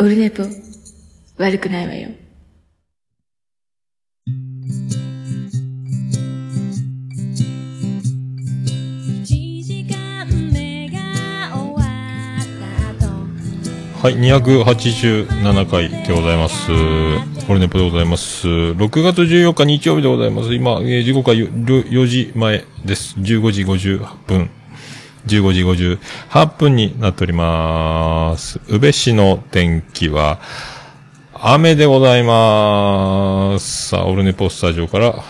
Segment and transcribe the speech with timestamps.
[0.00, 0.44] オルネポ、
[1.36, 2.08] 悪くないわよ。
[14.00, 16.72] はい、287回でございます。
[17.50, 18.48] オルネポでございます。
[18.48, 20.54] 6月14日日曜日でございます。
[20.54, 23.16] 今、えー時刻はよ4時前です。
[23.18, 24.59] 15時58分。
[25.26, 28.60] 15時58分になっております。
[28.68, 30.40] 宇部市の天気は、
[31.34, 33.88] 雨でございます。
[33.88, 35.22] さあ、オルネポスタジオから、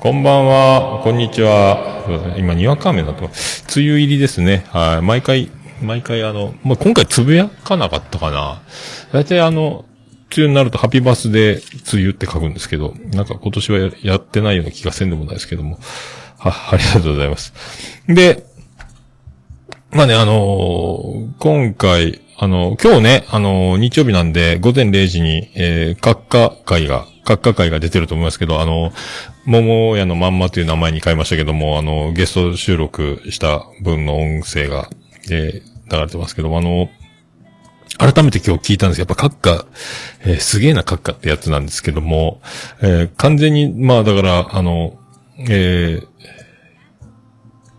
[0.00, 2.34] こんばんは、こんにちは。
[2.36, 3.24] 今、にわか雨だと。
[3.24, 3.30] 梅
[3.76, 4.64] 雨入りですね。
[4.68, 5.02] はい。
[5.02, 5.50] 毎回、
[5.82, 8.62] 毎回あの、まあ、今回つぶやかなかったかな。
[9.12, 9.84] 大体あの、
[10.30, 15.78] 梅雨になるとハピバスデー梅雨って書くんですけど、なんか今年はややってないような気がせんでもないですけども。
[16.38, 17.52] は、ありがとうございます。
[18.06, 18.46] で、
[19.90, 28.92] まあね、あのー今回、あの今日ね、あの日曜日なんで、午前0時に、えー、閣下会が、閣下会が出てると思いますけど、あの
[29.46, 34.90] 桃屋のまんまという名前に変えましたけども、あのゲスト収録した分の音声が、
[35.30, 36.90] えー流れてますけども、あの
[37.96, 39.66] 改めて今日聞いたんですけど、やっぱ閣下、
[40.26, 42.42] えーすげえな閣下ってやつなんですけども、
[42.82, 44.98] えー完全に、まあだから、あの、
[45.38, 46.07] えー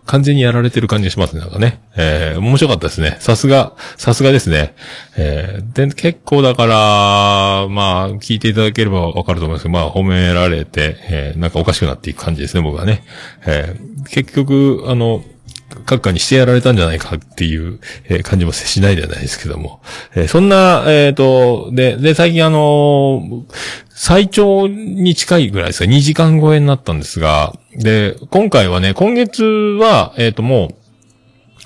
[0.10, 1.82] 完全にやられてる感じがしますね、なんかね。
[1.96, 3.18] えー面白かったですね。
[3.20, 4.74] さすが、さすがですね。
[5.18, 13.04] えーで、結構だから、まあ、聞いていただければわかると思いますけど、まあ、褒められて、えーなんかおかしくなっていく感じですね、僕はね。
[13.46, 15.24] えー結局、あの、
[15.70, 19.82] 閣下にしてやられたんじゃないかっていう、えー感じもしないではないですけども。
[20.16, 23.46] えーそんな、えっ、と、で、で、最近あの
[23.90, 30.76] 最長に近いぐらいですか、2時間超えになったんですが、で、今回はね、今月は、えっ、ともう、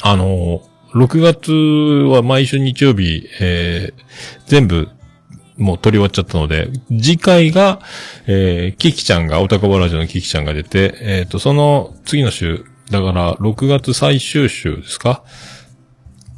[0.01, 4.03] あのー6月は毎週日曜日、えー
[4.45, 4.89] 全部、
[5.57, 7.79] もう撮り終わっちゃったので、次回が、
[8.27, 15.23] えー、キキちゃんが、オタコバラジオのキキちゃんが出て、えっ、と、その次の週、だから、6月最終週ですか？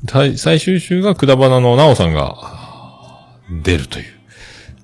[0.07, 2.35] 最終週がくだばなのなおさんが
[3.63, 4.05] 出るという。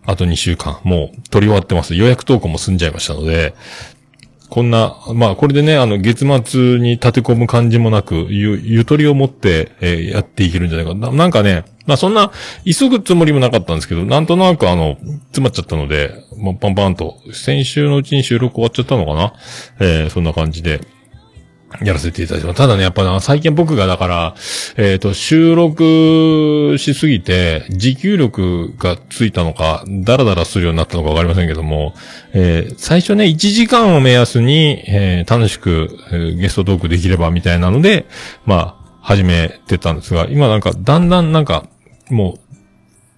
[0.06, 1.96] あと2週間、もう取り終わってます。
[1.96, 3.54] 予約投稿も済んじゃいましたので、
[4.50, 11.12] こんな、まあこれでね、あの、月末に立て込む感じもなく、ゆ、ゆとりを持って、えーやっていけるんじゃないかな。
[11.12, 12.32] なんかね、まあそんな、
[12.66, 19.34] 急ぐつもりもなかったんですけど、なんとなくあの、詰まっちゃったので、もうパンパンと、先週のうちに収録終わっちゃったのかな？
[19.80, 20.82] えーそんな感じで、
[21.80, 22.58] やらせていただいてます。
[22.58, 24.36] ただね、やっぱな、最近僕がだから、
[24.78, 31.94] えっ、と、収録しすぎて、持久力がついたのか、ダラダラするようになったのかわかりませんけども、
[32.34, 38.06] えー最初ね、1時間を目安に、えー楽しく、えーゲストトークできればみたいなので、
[38.46, 41.66] まあ、始めてたんですが、今なんか、だんだんなんか、
[42.10, 42.52] もう、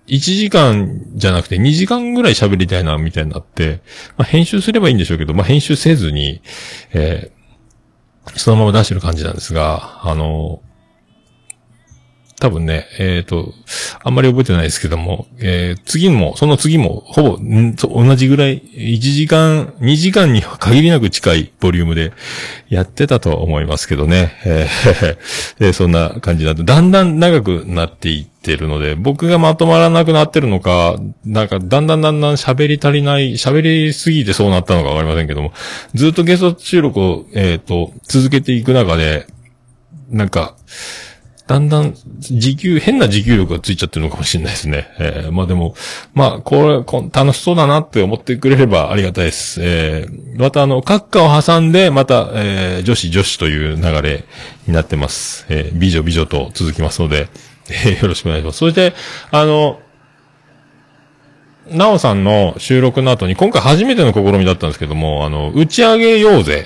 [0.08, 3.82] 1時間じゃなくて2時間ぐらい喋りたいな、みたいになって、
[4.18, 6.42] まあ、編集すればいいんでしょうけど、まあ、編集せずに、
[6.94, 7.43] えー
[8.36, 10.62] そのまま出してる感じなんですが、あの、
[12.44, 13.54] 多分ね、えっ、と、
[14.04, 22.12] あんまり覚えてないですけども、えー次も、その次も、ほぼ、同じぐらい、1時間、2時間に限りなく近いボリュームで
[22.68, 24.34] やってたと思いますけどね。
[24.44, 35.54] えー そんな感じになって、だんだん長くなっていってるので、僕がまとまらなくなってるのか、なんか、だんだんだんだん喋り足りない、喋りすぎてそうなったのかわかりませんけども、
[35.94, 39.28] ずっとゲスト収録を、えっ、と、続けていく中で、
[40.10, 40.58] なんか、
[41.46, 44.88] だんだん、持久、変な持久力がついちゃってるのかもしれないですね。
[44.98, 45.76] えーまあでも、
[46.14, 49.60] まあ、これ、楽しそうだなって思ってくれればありがたいです。
[49.62, 54.24] えーまたあの、閣下を挟んで、また、えー女子女子という流れ
[54.68, 55.46] になってます。
[55.50, 57.28] えー美女美女と続きますので、
[57.70, 58.60] えーよろしくお願いします。
[58.60, 58.94] そして、
[59.32, 59.80] あの、
[61.70, 66.66] なおさんの収録の後に、今回初めての試みだったんですけども、あの、打ち上げようぜ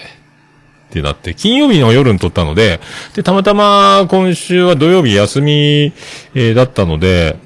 [0.87, 2.79] ってなって、金曜日の夜に撮ったので、
[3.13, 5.93] で、たまたま今週は土曜日休み、
[6.33, 7.37] えーだったので、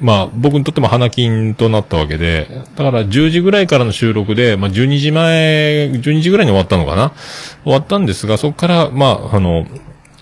[0.00, 2.46] まあ、僕にとっても花金となったわけで、
[2.76, 7.12] だから10時ぐらいからの収録で、まあ12時前、12時ぐらいに終わったのかな。
[7.64, 9.66] 終わったんですが、そこから、まあ、あの、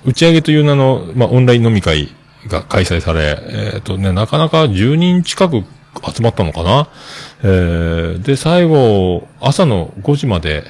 [0.06, 2.08] 打ち上げという名の、まあ、オンライン飲み会
[2.48, 3.38] が開催され、
[3.74, 5.62] えっ、とね、なかなか10人近く
[6.10, 6.88] 集まったのかな。
[7.42, 10.64] えー、で、最後、朝の5時まで、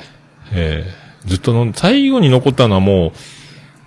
[0.52, 3.12] えーずっとの、最後に残ったのはもう、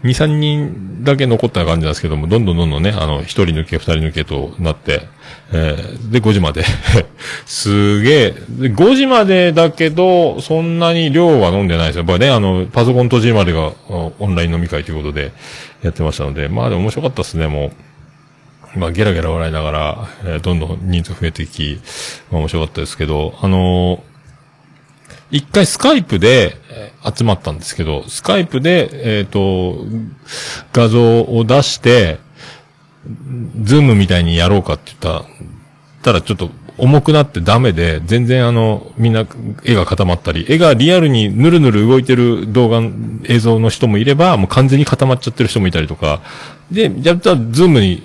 [0.04, 5.08] 2、3人だけ残った感じなんですけども、どんどんどんどんね、あの、1人抜け、2人抜けとなって、
[5.52, 6.64] えーで、5時まで。
[7.46, 8.32] すげえ。
[8.50, 12.02] で、5時までだけど、そんなに量は飲んでないですよ。
[12.02, 15.34] やっぱりね、あの、パソコン閉じるまでがオンライン飲み会ということで
[15.84, 17.72] やってましたので、まあでも面白かったですね、もう。
[18.80, 21.80] まあ、ゲラゲラ笑いながら、えーどんどん人数増えていき、
[22.32, 24.04] まあ、面白かったですけど、あの
[25.32, 26.58] 一回スカイプで
[27.04, 29.86] 集まったんですけど、スカイプで、えっ、と、
[30.74, 32.20] 画像を出して、
[33.62, 35.26] ズームみたいにやろうかって言ったら
[36.02, 39.26] たらちょっと重くなってダメで、全然あの、みんな
[39.64, 42.82] 絵が固まったり、絵がリアルにぬるぬる動いてる動画、
[43.26, 46.22] 映像の人もいれば、もう完全に固まっちゃってる人もいたりとか、
[46.72, 48.04] で、じゃあ、ズームに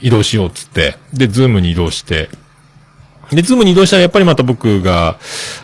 [0.00, 2.28] 移動しようっつって、で、ズームに移動して、
[3.30, 5.18] で、ズームに移動したらやっぱりまた僕が、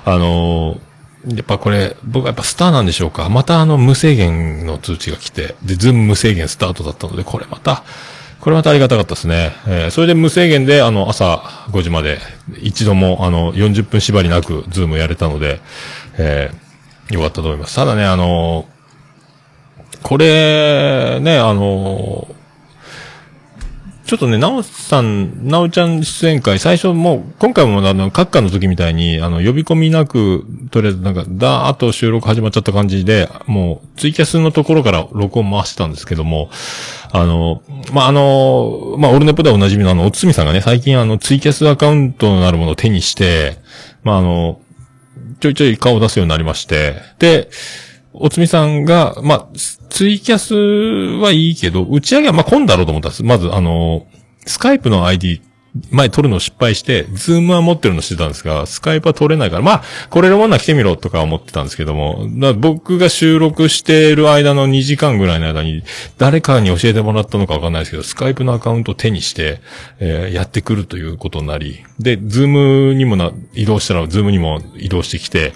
[0.05, 0.81] あのー
[1.29, 3.29] やっぱこれ、僕はやっぱスターなんでしょうか。
[3.29, 7.85] またあの無制限の通知が来て、で、ズーム無制限スタートだったので、これまた、
[8.41, 9.53] これまたありがたかったですね。
[9.69, 11.37] えーそれで無制限で、あの、朝
[11.71, 12.19] 5時まで、
[12.61, 15.61] 一度も、あの、40分縛りなく、ズームやれたので、
[16.19, 17.77] えーよかったと思います。
[17.77, 18.67] ただね、あの
[20.03, 22.27] これ、ね、あの
[24.13, 36.51] ちょっとね、なおさん、なおちゃん出演会、最初もう、今回もあの、閣下の時みたいに、あの、呼び込みなく、とりあえずなんか、だーっと収録始まっちゃった感じで、もう、ツイキャスのところから録音回してたんですけども、
[37.11, 37.63] あの、
[37.95, 43.57] まあ、あの、まあ、オルネポではおなじみのあの、おつみさんがね、最近あの、ツイキャスアカウントのなるものを手にして、
[44.05, 44.61] まあ、あの、
[45.41, 47.49] ちょいちょい顔を出すようになりまして、で、
[48.15, 49.47] おつみさんが、まあ、
[49.89, 50.55] ツイキャス
[51.23, 53.23] はいいけど、打ち上げはまあ今度だろうと思ったんです。
[53.23, 54.07] まず、あの、
[54.47, 55.41] スカイプの ID、
[55.91, 65.83] 前取るの失敗して、ズームは持ってるのしてたんですが、スカイプは取れないから、まあ、来れるもんなら来てみろとか思ってたんですけども、だ僕が収録している間の2時間ぐらいの間に、
[66.19, 69.61] 誰かに教えてもらったのかわかんないですけど、スカイプのアカウントを手にして、
[69.99, 75.53] えーやってくるということになり、で、ズームにもな、移動したら、ズームにも移動してきて、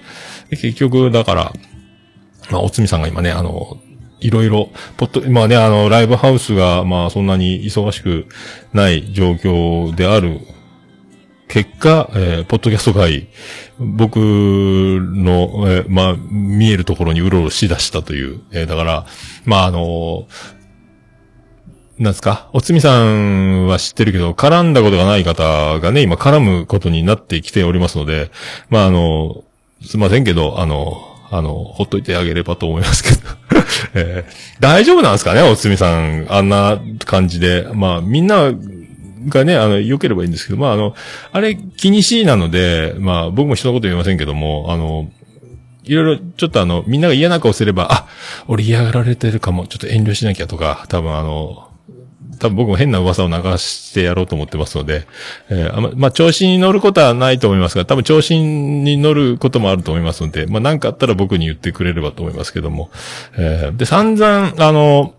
[0.50, 1.52] 結局、だから、
[2.50, 3.78] まあ、おつみさんが今ね、あの、
[4.20, 8.26] いろいろ、ポット、まあね、あの、ライブハウスが、まあ、そんなに忙しく
[8.72, 10.40] ない状況である
[11.48, 13.28] 結果、えーポッドキャスト界、
[13.78, 19.06] 僕の、えーまあ、見えるところにうろうろしだしたという、えーだから、
[19.44, 20.26] まあ、あの
[21.98, 22.50] なんですか？
[22.52, 28.30] おつみさんは知ってるけど、絡んだことがない方がね、今絡むことになってきておりますので、
[28.68, 29.44] まあ、あの、
[29.82, 33.16] すいませんけど、あの、あの、ほっといてあげればと思いますけど。
[33.94, 36.26] えー大丈夫なんですかねおつみさん。
[36.28, 37.68] あんな感じで。
[37.74, 38.52] まあ、みんな
[39.28, 40.94] がね、あの、良ければいいんですけど、まあ、あの、
[41.32, 45.10] あれ気にしいなので、まあ、僕も人のこと言いませんけども、あの、
[45.84, 48.06] いろいろ、ちょっとあの、みんなが嫌な顔すれば、あ、
[48.48, 51.68] 俺嫌がられてるかも、ちょっと遠慮しなきゃとか、多分あの、
[52.38, 55.06] 多分僕も変な噂を流してやろうと思ってますので、
[55.48, 62.90] えーあま、まあ、調子に乗ることはないと思いますが、多分調子に乗ることもあると思いますので、まあ、なんかあったら僕に言ってくれればと思いますけども、
[63.36, 65.14] えーで、散々、あの、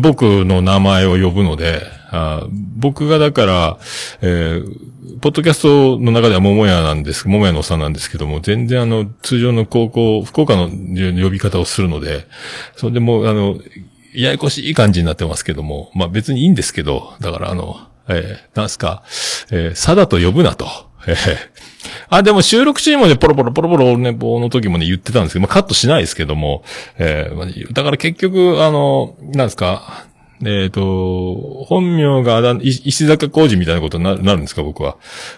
[0.00, 2.46] 僕の名前を呼ぶので、あ
[2.76, 3.78] 僕がだから、
[4.20, 12.26] えーポッドキャストの中では桃屋なんです、桃屋のおっさんなんですけども、全然あの、通常の高校、福岡の呼び方をするので、
[12.76, 13.56] それでも、あの、
[14.14, 19.02] ややこしい感じになってますけども、まあ別にいいんですけど、だからあの、えーなんすか、
[19.50, 20.66] えー、さだと呼ぶなと。
[21.06, 21.16] えー
[22.08, 26.62] あ、でも収録中にもね、ポロポロポロポロオルネポの時もね、言ってたんですけど、まあカットしないですけども、
[26.98, 30.06] えーだから結局、あの、なんすか、
[30.44, 34.96] えっ、と、本名が、石坂浩二みたいなことになるんですか、僕は。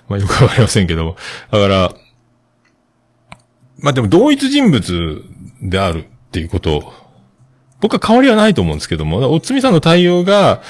[0.09, 1.17] まあよくわかりませんけども。
[1.51, 1.95] だから、
[3.79, 5.23] まあでも同一人物
[5.63, 6.93] であるっていうこと
[7.85, 10.63] 僕は変わりはないと思うんですけども、おつみさんの対応が、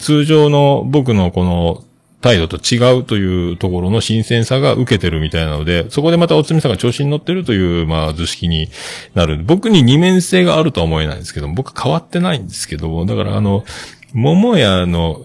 [0.00, 1.84] 通常の僕のこの
[2.20, 8.68] 態度と違うというところの新鮮さが受けてるみたいなので、そこでまたおつみさんが調子に乗ってるという、まあ図式に
[9.14, 9.44] なる。
[9.44, 13.64] 僕に二面性があるとは思えないんですけども、僕は変わってないんですけども、だからあの、
[14.12, 15.20] 桃屋の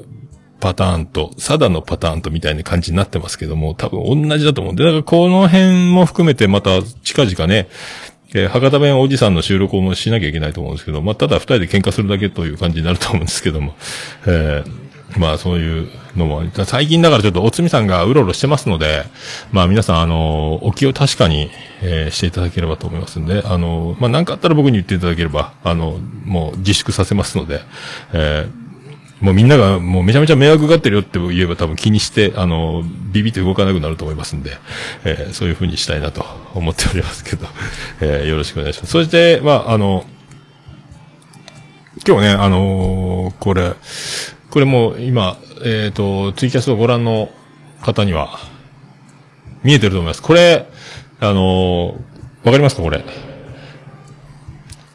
[0.60, 7.68] パターンと、サダのパターンとみたいな感じになってますけども、多分同じだと思うんで、だからこの辺も含めてまた近々ね、
[8.34, 13.76] えー博多弁おじさんの収録をもしなきゃいけないと思うんですけど、まあ、ただ二人で喧嘩するだけという感じになると思うんですけども、
[14.26, 14.82] えー
[15.20, 19.04] まあ、そういうのも、最近だからちょっとおつみさんがうろうろしてますので、
[19.52, 21.50] まあ、皆さん、あの、お気を確かに、
[21.82, 27.62] えーしていただければと思いますんで、あの、まあ、なんかあったら僕に言っていただければ、あの、もう自粛させますので、
[28.14, 28.62] えー
[29.22, 34.58] もうみんながもうめちゃめちゃ迷惑がってるよって言えば多分気にして、あの、ビビって動かなくなると思いますんで、
[35.06, 36.26] えーそういう風にしたいなと
[36.56, 37.48] 思っておりますけど、
[38.02, 38.92] えーよろしくお願いします。
[38.92, 40.06] そして、まあ、あの、
[42.06, 43.74] 今日ね、あのーこれ、
[44.50, 47.30] これも今、えっ、と、ツイキャスをご覧の
[47.82, 48.40] 方には、
[49.64, 50.22] 見えてると思います。
[50.22, 50.68] これ、
[51.20, 51.94] あの
[52.44, 53.06] わかりますかこれ。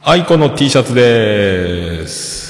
[0.02, 2.45] aiko の T シャツでーす。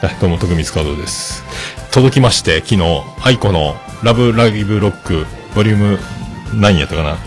[0.00, 1.42] はい、どうも、徳光カードです。
[1.90, 2.82] 届きまして、昨日、
[3.20, 3.74] aiko の
[4.04, 5.98] Love Like Rock、ボリューム
[6.52, 7.18] 9やったかな。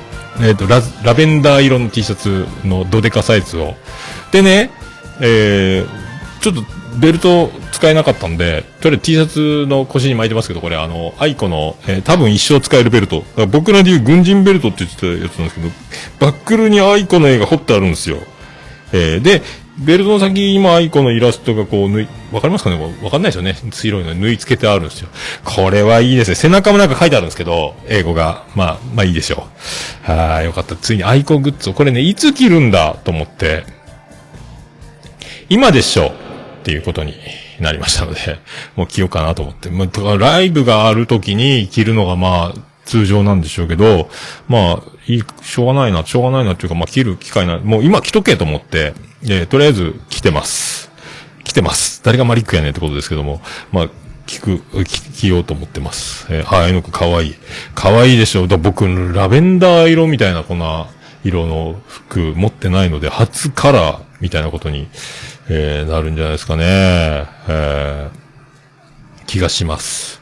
[0.48, 3.76] えっ、とラ、ラベンダー色の T シャツのドデカサイズを。
[4.32, 4.72] でね、
[5.20, 5.86] えー、
[6.40, 6.62] ちょっと
[6.98, 13.26] ベルト使えなかったんで、とりあえず T シャツの腰に巻いてますけど、これあの、 aiko の、えー多分一生使えるベルト。
[13.48, 15.70] 僕らで言う軍人ベルトって言ってたやつなんですけど、
[16.22, 18.20] バックルに aiko の絵が彫ってあるんですよ。
[18.94, 19.42] えーで、
[19.80, 22.96] ベルトの先、今、 aiko のイラストがこう、縫い、わかりますかね？
[23.02, 23.56] わかんないですよね。
[23.72, 25.10] 白いの縫い付けてあるんですよ。
[25.44, 26.36] これはいいですね。
[26.36, 28.46] 背中もなんか書いてあるんですけど、英語が。
[28.56, 29.48] まあ、まあいいでしょ
[30.08, 30.12] う。
[30.12, 30.76] はい、よかった。
[30.76, 33.64] ついにアイコグッズを、これね、いつ着るんだと思って、
[35.50, 36.12] 今でしょっ
[36.64, 37.16] ていうことに
[37.60, 38.40] なりましたので、
[38.76, 39.70] もう着ようかなと思って。
[39.70, 44.10] まあ、ライブがある時に着るのがまあ、通常なんでしょうけど、
[44.48, 50.92] まあ、いい、しょうがないな、しょうがないなっていうか、まあ、着る機会な、もう今着とけと思って、えーとりあえず着てます。
[51.44, 52.02] 着てます。
[52.04, 53.90] 誰がマリックやねんってことですけども、まあ、
[54.26, 56.26] 着く、着、着ようと思ってます。
[56.30, 57.36] えー、はい、あいのくかわいい。
[57.76, 58.48] かわいいでしょ。
[58.48, 60.88] だ僕、ラベンダー色みたいなこんな
[61.24, 64.88] 色の服持ってないので、初カラーみたいなことに、
[65.50, 66.64] えーなるんじゃないですかね。
[67.48, 68.22] えー
[69.28, 70.21] 気がします。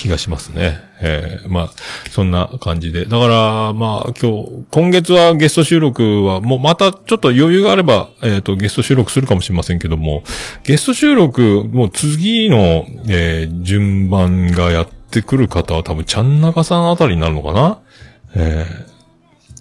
[0.00, 0.80] 気がしますね。
[1.02, 1.70] えーまあ、
[2.10, 3.04] そんな感じで。
[3.04, 10.22] だから、まあ、今日、今月はゲスト収録は、もうまたちょっと余裕があれば、えっ、と、ゲスト収録するかもしれませんけども、
[10.64, 17.78] ゲスト収録、もう次の、えー順番がやってくる方は多分、ちゃんなかさんあたりになるのかな？
[18.34, 18.90] えー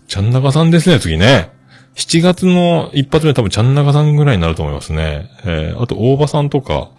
[0.08, 1.52] ちゃんなかさんですね、次ね。
[1.96, 5.30] 7月の一発目多分ちゃんなかさんぐらいになると思いますね。
[5.46, 6.90] えーあと、大場さんとか、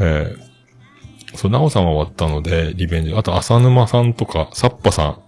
[0.00, 0.47] えー
[1.38, 3.14] そう、なおさんは終わったので、リベンジ。
[3.14, 5.18] あと、浅沼さんとか、サッパさん、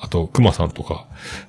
[0.00, 1.06] あと、熊さんとか、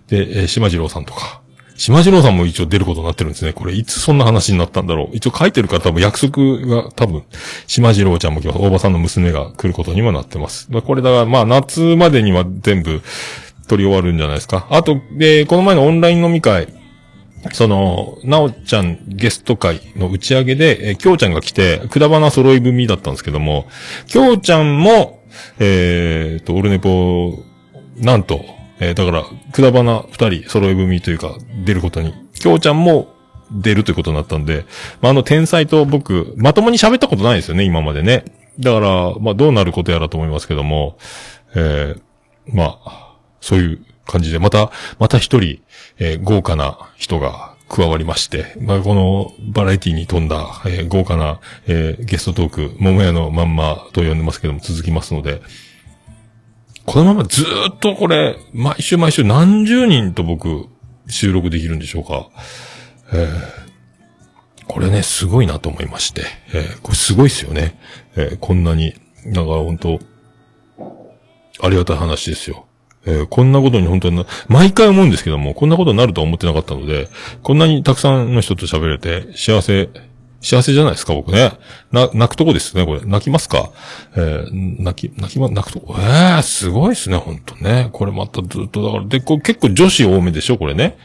[0.08, 1.42] で、えー島次郎さんとか。
[1.76, 3.54] 島次郎さんも一応出ることになってるんですね。
[3.54, 5.16] これ、いつそんな話になったんだろう。
[5.16, 7.24] 一応書いてるから多分約束が多分、
[7.68, 8.60] 島次郎ちゃんも来ます。
[8.60, 10.68] 大場さんの娘が来ることにもなってます。
[10.70, 13.02] だからこれだから、まあ、夏までには全部、
[13.68, 14.68] 取り終わるんじゃないですか。
[14.72, 16.68] あと、で、この前のオンライン飲み会、
[17.52, 23.68] その、なおちゃんゲスト会の打ち上げで、えきょうちゃんが来て、くだばな揃い踏みだったんですけども、
[24.08, 25.22] きょうちゃんも、
[25.60, 27.44] えーと、オルネポ、
[27.98, 28.44] なんと、
[28.80, 31.36] えーだから、くだばな二人揃い踏みというか、
[31.66, 33.14] 出ることに、きょうちゃんも
[33.52, 34.66] 出るということになったんで、
[35.02, 38.26] まあ、あの、天才と僕、まともに喋ったことないですよね、今までね。
[38.60, 40.98] だから、まあ、どうなることやらと思いますけども、
[41.56, 42.02] えー
[42.48, 45.62] まあ、そういう感じで、また、また一人、
[46.00, 55.42] えー豪華な人が加わりまして、まあ、このバラエティに富んだ、えー豪華な、えーゲストトーク、桃屋のまんまと呼んでますけども続きますので、
[56.86, 57.44] このままず
[57.74, 60.68] っとこれ、毎週毎週何十人と僕、
[61.08, 62.30] 収録できるんでしょうか。
[63.14, 63.64] えー
[64.66, 67.78] これね、すごいなと思いまして、えーこれすごいですよね。
[68.16, 68.94] えーこんなに、
[69.28, 70.00] だから本当
[71.62, 72.66] ありがたい話ですよ。
[73.06, 77.10] えーこんなことに本当に、毎回思うんですけども、こんなことになるとは思ってなかったので、
[77.42, 79.90] こんなにたくさんの人と喋れて、幸せ、
[80.42, 81.52] 幸せじゃないですか、僕ね。
[81.92, 83.02] な、泣くとこですね、これ。
[83.06, 83.72] 泣きますか？
[84.16, 85.96] えー泣き、泣きま、泣くとこ？
[86.00, 87.90] ええすごいですね、本当ね。
[87.94, 90.98] これまたずっと、だから、で、これ結構女子多めでしょ、これね。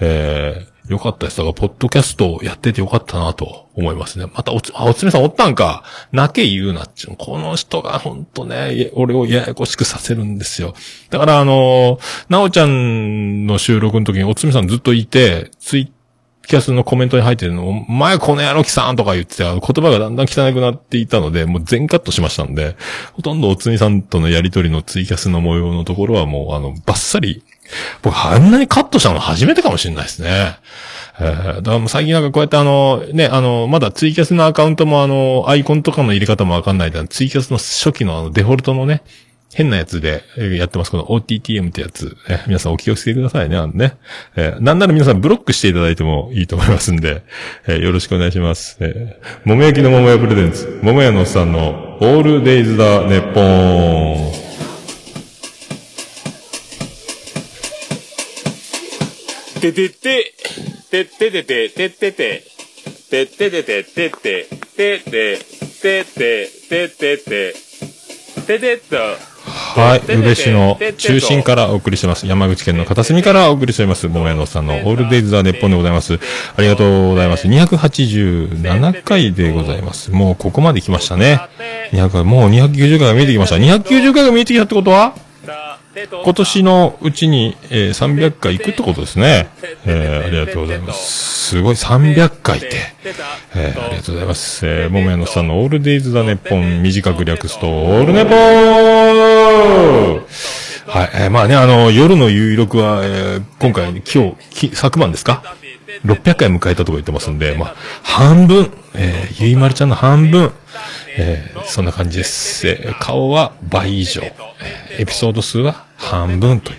[0.00, 1.38] えーよかったです。
[1.38, 4.26] だから、ポッドキャストをやっててよかったなと思いますね。
[4.32, 5.82] また、おつ、あ、おつめさんおったんか。
[6.12, 7.16] 泣け言うなっちゅう。
[7.16, 10.74] この人が本当ね、俺をややこしくさせるんですよ。
[11.10, 15.92] だから、あのなおちゃんの収録の時におつめさんずっといて、ツイ
[16.46, 22.76] キャスのコメントに入ってるの、お前この野郎きさんとか言ってて、言葉がだんだん汚くなっていたので、もう全カットしましたんで、
[23.14, 27.42] ほとんどおつみさんとのやりとりのツイキャスの模様のところはもう、あの、バッサリ、
[28.02, 30.58] 僕あんなにカットしたの初めてかもしれないですね。
[31.18, 39.02] えーだからもう最近なんかこうやってあの、ね、あの、まだツイキャスのアカウントもあの、アイコンとかの入れ方もわかんないで、ツイキャスの初期のあの、デフォルトのね、
[39.54, 40.90] 変なやつでやってます。
[40.90, 42.14] この OTTM ってやつ。
[42.28, 43.56] え皆さんお気をつけくださいね。
[43.56, 43.96] あのね。
[44.36, 47.22] えーなんなら皆さんブロックしていただいてもいいと思いますんで、
[47.66, 48.76] えーよろしくお願いします。
[48.80, 50.80] えー、桃焼きの桃屋プレゼンツ。
[50.82, 54.45] 桃屋のおっさんのオールデイズだ、ネッポーン。
[59.60, 60.34] ててて、
[60.90, 62.44] てっててて、てってて、
[63.10, 64.46] てっててて、てって、
[64.76, 65.38] てって、
[65.82, 67.54] てって、てってて、
[68.46, 68.96] ててっと。
[69.46, 70.12] はい。
[70.12, 72.26] 宇部市の中心からお送りしてます。
[72.26, 74.08] 山口県の片隅からお送りしております。
[74.08, 76.14] 桃屋のさんのオールデイズ・ザ・ネッポンでございます。
[76.56, 77.46] ありがとうございます。
[77.46, 80.10] 287回でございます。
[80.10, 81.40] もうここまで来ましたね。
[81.92, 83.56] 200回、もう290回が見えてきました。
[83.56, 85.14] 290回が見えてきたってことは
[85.96, 89.48] 今年のうちに、えー、300回行くってことですね。
[89.86, 91.48] えー、ありがとうございます。
[91.48, 92.68] すごい、300回って。
[93.54, 94.66] えー、ありがとうございます。
[94.66, 100.20] えー、ももやのさんのオールデイズだネッポン、短く略すと、オールネポー
[100.86, 105.56] はい、えー、まあね、あの、夜の有力は、えー、今回、今日、昨晩ですか
[106.04, 110.52] ?600 回迎えたとか言ってますんで、まあ、半分、えー、ゆいまるちゃんの半分、
[111.18, 112.66] えー、そんな感じです。
[112.68, 114.22] えー、顔は倍以上、
[114.98, 116.78] エピソード数は半分という。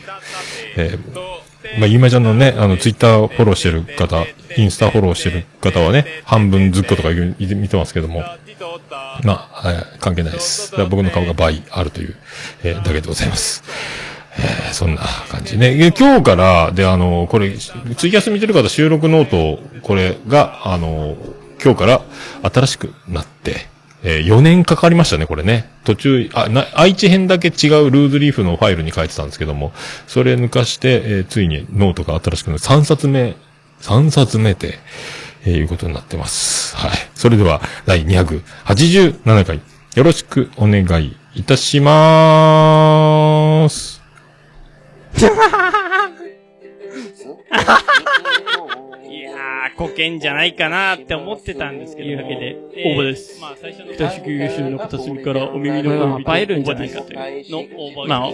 [0.77, 4.25] えー、まあ、ゆいまるちゃんのね、あの、ツイッターフォローしてる方、
[4.55, 8.23] インスタフォローしてる方はね、半分ずっことか見てますけども、
[9.23, 10.71] まあ、えー関係ないです。
[10.71, 12.15] だから僕の顔が倍あるという、
[12.63, 13.63] えーだけでございます。
[14.37, 15.91] えーそんな感じね。
[15.97, 21.17] 今日から、で、あの、これ、ツイキャス見てる方収録ノート、これが、あの、
[21.63, 22.01] 今日から
[22.43, 23.67] 新しくなって、
[24.03, 25.69] え4年かかりましたね、これね。
[25.83, 29.71] 途中、あ、な、愛知編だけ違うルーズリーフのファイルに書いてたんですけども、
[30.05, 32.59] それ抜かして、えーついにノートが新しくなる。
[32.59, 33.35] 3冊目、
[33.81, 34.77] 3冊目で、
[35.45, 36.75] えーいうことになってます。
[36.77, 36.91] はい。
[37.15, 39.61] それでは、第287回、
[39.95, 43.97] よろしくお願いいたしまーす。
[49.67, 52.07] いやー、保険じゃないかなって思ってたんですけど。
[52.07, 52.57] というわけで、
[52.95, 53.41] 応募です。
[53.41, 58.07] まあ、最初の北九州の片隅からお耳のこ恋人映えるんじゃないかというの応募。
[58.07, 58.25] ま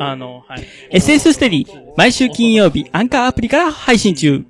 [0.00, 0.64] あ、あの、はい。
[0.92, 4.44] SS ステディ、毎週金曜日、アンカーアプリから配信中。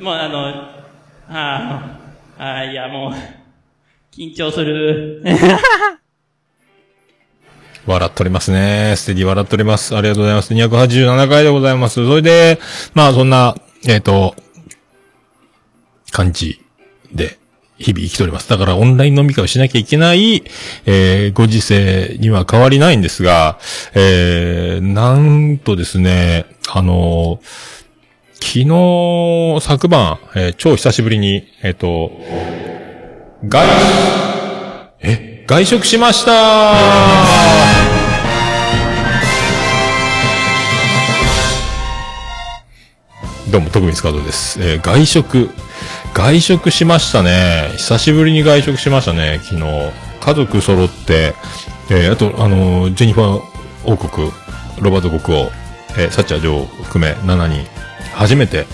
[0.00, 0.46] もうあの、
[1.28, 2.02] あー
[2.38, 3.12] あー、いやもう、
[4.14, 5.22] 緊張する。
[7.84, 8.94] 笑っておりますね。
[8.96, 9.96] ステディ笑っております。
[9.96, 10.54] ありがとうございます。
[10.54, 11.94] 287回でございます。
[12.06, 12.60] それで、
[12.94, 13.56] まあそんな、
[13.88, 14.36] えっ、と、
[16.12, 16.64] 感じ
[17.12, 17.38] で、
[17.78, 18.48] 日々生きております。
[18.48, 20.44] だからオンライン飲み会をしなきゃいけない、
[20.86, 23.58] えー、ご時世には変わりないんですが、
[23.94, 27.40] えー、なんとですね、あの
[28.34, 32.12] 昨日、昨晩、えー超久しぶりに、えっ、と、
[33.44, 33.66] 外、
[35.00, 36.74] え、外食しました
[43.50, 44.60] どうも、徳光スカートです。
[44.60, 45.50] えー外食、
[46.14, 47.70] 外食しましたね。
[47.76, 49.62] 久しぶりに外食しましたね、昨日。
[50.20, 51.34] 家族揃って、
[51.90, 54.30] えーあと、あのージェニファー王国、
[54.80, 55.50] ロバート国王、
[55.98, 57.66] えーサッチャー女王含め7人、
[58.14, 58.66] 初めて、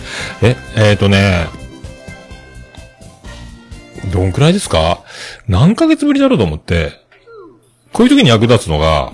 [0.43, 1.47] え、えっ、とね、
[4.13, 5.01] どんくらいですか？
[5.47, 6.93] 何ヶ月ぶりだろうと思って、
[7.93, 9.13] こういう時に役立つのが、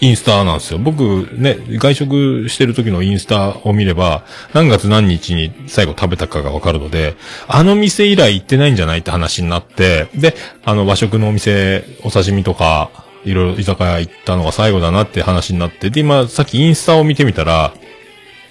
[0.00, 0.78] インスタなんですよ。
[0.78, 7.16] 僕ね、外食してる時のインスタを見れば、何月何日に最後食べたかがわかるので、
[7.48, 10.34] あの店以来行ってないんじゃないって話になって、で、
[10.64, 12.90] あの和食のお店、お刺身とか、
[13.24, 17.74] いろいろ居酒屋行ったのが最後だなって話になって、で、今、さっきインスタを見てみたら、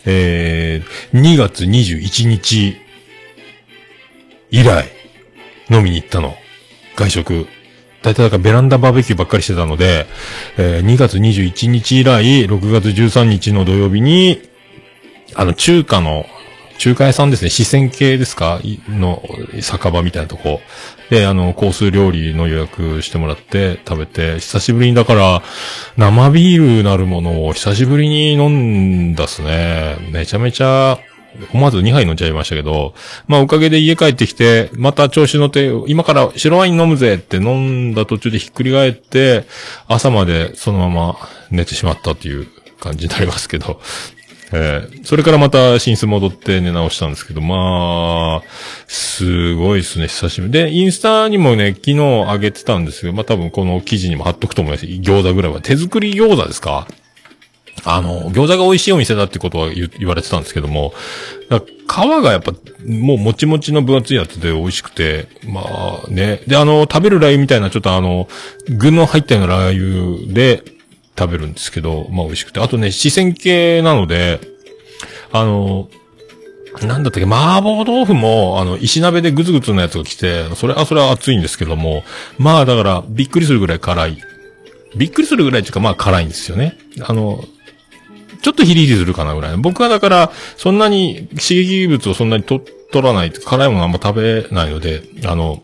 [0.05, 2.77] えー、2月21日
[4.51, 4.89] 以来、
[5.69, 6.35] 飲みに行ったの。
[6.95, 7.47] 外食。
[8.03, 10.05] 大体だからベランダバーベキューばっかりしてたので、
[10.57, 14.41] えー2月21日以来、6月13日の土曜日に、
[15.35, 16.25] あの、中華の、
[16.77, 18.61] 中華屋さんですね、四川系ですか？
[18.87, 19.23] の、
[19.61, 20.61] 酒場みたいなとこ。
[21.09, 25.41] で、あの、コース料理の予約してもらって食べて、久しぶりにだから、
[25.97, 29.97] 生ビールなるものを久しぶりに飲んだっすね。
[30.11, 30.99] めちゃめちゃ、
[31.53, 32.93] 思わず2杯飲んじゃいましたけど、
[33.27, 39.45] まあおかげで家帰ってきて、また調子乗って、今から白ワイン飲むぜって飲んだ途中でひっくり返って、
[39.87, 41.17] 朝までそのまま
[41.51, 42.47] 寝てしまったっていう
[42.79, 43.79] 感じになりますけど、
[44.53, 48.47] えーそれからまた寝室戻って寝直したんですけど、まあ、
[48.87, 50.53] すごいですね、久しぶり。
[50.53, 54.85] で、インスタにもね、昨日上げてたんですけど、まあ多分この記事にも貼っとくと思います。
[54.85, 55.61] 餃子ぐらいは。
[55.61, 56.87] 手作り餃子ですか？
[57.85, 60.93] あの、餃子が美味しいお店だってことは言言われてたんですけども、
[61.49, 62.51] 皮がやっぱ、
[62.85, 65.61] もうもちもちの分厚いやつで美味しくて、ま
[66.05, 66.41] あね。
[66.47, 68.27] で、あの、食べるラー油みたいなちょっとあの、
[68.69, 70.63] 具の入ったようなラー油で
[71.17, 72.59] 食べるんですけど、まあ美味しくて。
[72.59, 74.41] あとね、四川系なので、
[75.31, 75.89] あの、
[76.81, 82.03] なんだったっけ、麻婆豆腐も、あの、石鍋でグツグツのやつが来て、それ、あ、それは熱いんですけども、
[82.37, 84.17] まあだから、びっくりするぐらい辛い。
[84.95, 86.77] びっくりするぐらいっていうか、まあ辛いんですよね。
[87.01, 87.43] あの、
[88.47, 89.57] ちょっとヒリヒリするかなぐらい。
[89.57, 95.61] 僕はだから、そんなに刺激物をそんなに取らない、辛いものあんま食べないので、あの、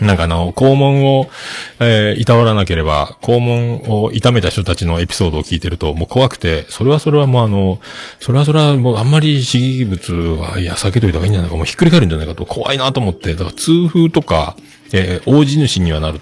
[0.00, 1.30] なんかあの、肛門を、
[1.78, 7.80] えー、いたわらなければ、肛門を痛めた人たちのエピソードを聞いてると、もう怖くて、それはそれはもうあの、
[8.18, 14.56] それはそれはもうあんまり刺激物は、いや、避けといた方がいいんじゃないか、もうひっくり返るんじゃないかと怖いなと思って、だから痛風とか、
[14.92, 16.18] えー、大地主にはなる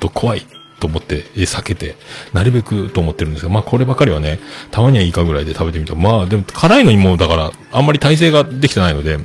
[0.00, 0.44] と怖い
[0.78, 1.96] と思って、え避けて、
[2.32, 4.38] なるべくと思ってるんですが、まあこればかりはね、
[4.70, 5.94] たまにはいいかぐらいで食べてみた。
[5.94, 9.18] まあでも辛いのにもうだから、あんまり耐性ができてないので、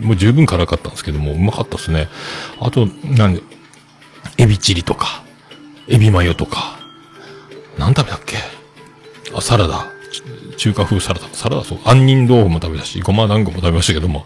[0.00, 2.08] もう十分辛かったんですけども、うまかったですね。
[2.60, 3.42] あと、なんで、
[4.38, 5.22] エビチリとか、
[5.88, 6.78] エビマヨとか、
[7.78, 8.36] 何食べたっけ？
[9.34, 9.86] あ、サラダ。
[10.56, 11.28] 中華風サラダ。
[11.32, 11.78] サラダそう。
[11.84, 14.24] 杏仁豆腐も食べたし、ごま団子も食べましたけども。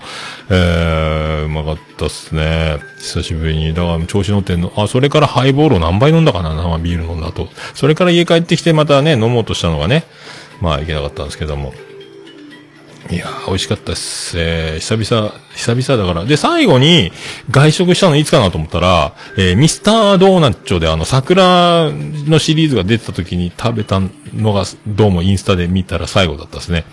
[0.51, 2.79] えー、うまかったっすね。
[2.99, 3.75] 久しぶりに。
[3.75, 4.73] だから調子乗ってんの。
[4.77, 7.49] あ、それからハイボールを何杯飲んだかな生ビール飲んだと。
[7.75, 10.05] それから家帰ってきてまたね、飲もうとしたのがね。
[10.61, 11.73] まあいけなかったんですけども。
[13.11, 14.37] いやー、美味しかったっす。
[14.37, 16.27] えー、久々、久々だから。
[16.27, 17.13] で、最後に
[17.51, 24.01] 外食したのいつかなと思ったら、えー、ミスタードーナッチョであの、桜のシリーズが出てた時に食べた
[24.35, 26.85] のが、どうもインスタで見たら最後だったですね。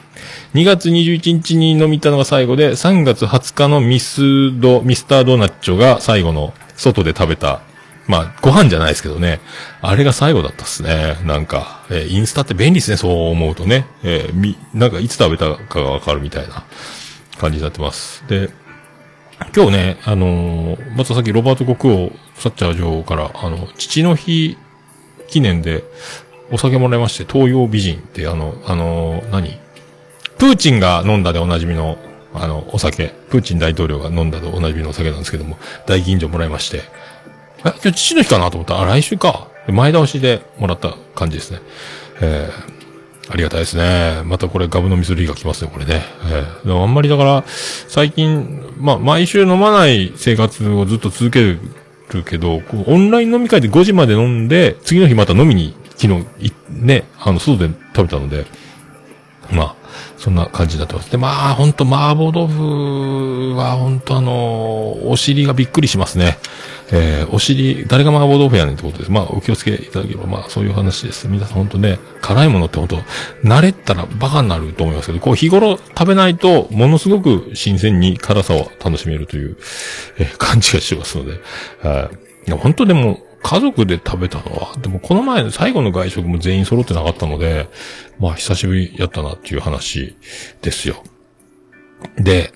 [0.54, 7.62] 2月21日に飲みたのが最後で、3月20日のミスド、ミスタードーナッチョが最後の外で食べた
[8.06, 9.40] まあ、ご飯じゃないですけどね。
[9.82, 11.18] あれが最後だったっすね。
[11.26, 13.88] なんか、えーインスタって便利ですね、そう思うとね。
[14.04, 16.64] えーみ、なんかいつ食べたかがわかるみたいな
[17.38, 18.24] 感じになってます。
[18.28, 18.50] で、
[19.56, 24.58] 今日ね、あのーまたさっきロバート国王、サッチャー女王から、あの、父の日
[25.30, 25.84] 記念で
[26.52, 29.60] お酒もらいまして、東洋美人って、あの、あのー何？
[30.38, 31.98] プーチンが飲んだでおなじみの、
[32.34, 33.14] あの、お酒。
[33.30, 36.82] プーチン大統領が飲んだでおなじみのお酒なんですけども、大吟醸もらいまして、
[37.66, 39.48] え、今日父の日かなと思ったら、あ、来週か。
[39.68, 41.60] 前倒しでもらった感じですね。
[42.22, 44.22] えー、ありがたいですね。
[44.26, 46.02] またこれガブ飲みする日が来ますね、これね。
[46.26, 47.44] えー、でもあんまりだから、
[47.88, 56.26] 最近、まあ、毎週飲まない生活をずっと続けるけど、こうオンライン飲み会で5時まで飲んで、次の日また飲みに、昨日、
[56.70, 58.46] ね、あの、外で食べたので、
[59.52, 59.76] まあ、
[60.18, 61.12] そんな感じになってます。
[61.12, 66.38] で、まあ、ほんと、麻婆豆腐は、ほんとあのお尻がびっくりしますね。
[66.92, 69.12] えー、お尻、誰が麻婆豆腐やねんってことです。
[69.12, 71.28] まあ、お気をつけいただければ、まあ、そういう話です。
[71.28, 72.98] 皆さんほんとね、辛いものってほんと、
[73.44, 79.58] 慣れたらバカになると思いますけど、こう、日頃食べないと、ものすごく新鮮に辛さを楽しめるという、
[80.20, 81.40] えー感じがしますので、
[81.82, 82.12] は
[82.48, 82.52] い。
[82.52, 87.68] 本当でも、家族で食べたのは、でもこの前の最後の外食も全員揃ってなかったので、
[88.20, 90.16] まあ久しぶりやったなっていう話
[90.62, 91.04] ですよ。
[92.18, 92.54] で、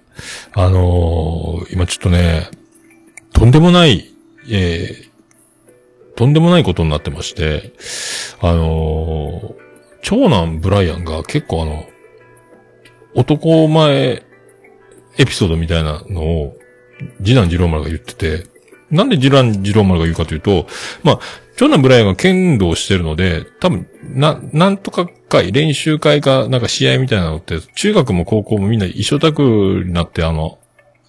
[0.54, 2.50] あのー今ちょっとね、
[3.34, 4.14] とんでもない、
[4.50, 5.08] えー
[6.16, 7.74] とんでもないことになってまして、
[8.42, 9.68] あのー
[10.02, 11.86] 長男ブライアンが結構あの、
[13.14, 14.24] 男前
[15.18, 16.58] エピソードみたいなのを、
[17.18, 18.46] 次男次郎丸が言ってて、
[18.90, 20.66] なんで次男次郎丸が言うかというと、
[21.04, 21.20] まあ、
[21.58, 29.42] 長男ブライアンが剣道してるので、多分、な、なんとか会、練習会か、なんか試合みたいなのって、中学も高校もみんな一緒宅
[29.86, 30.60] になって、あの、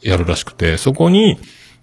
[0.02, 1.38] やるらしくて、そこに、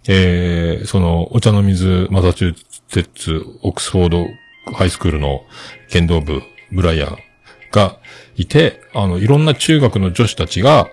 [0.08, 5.46] えー、その、お茶の水、マサチューセッツ、オックスフォードハイスクールの
[5.90, 6.42] 剣道部、
[6.72, 7.18] ブライアン
[7.72, 7.98] が
[8.36, 10.90] いて、あの、いろんな中学の女子たちが、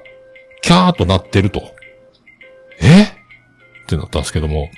[0.62, 1.74] キャーとなってると。
[2.80, 3.06] えっ
[3.86, 4.70] てなったんですけども、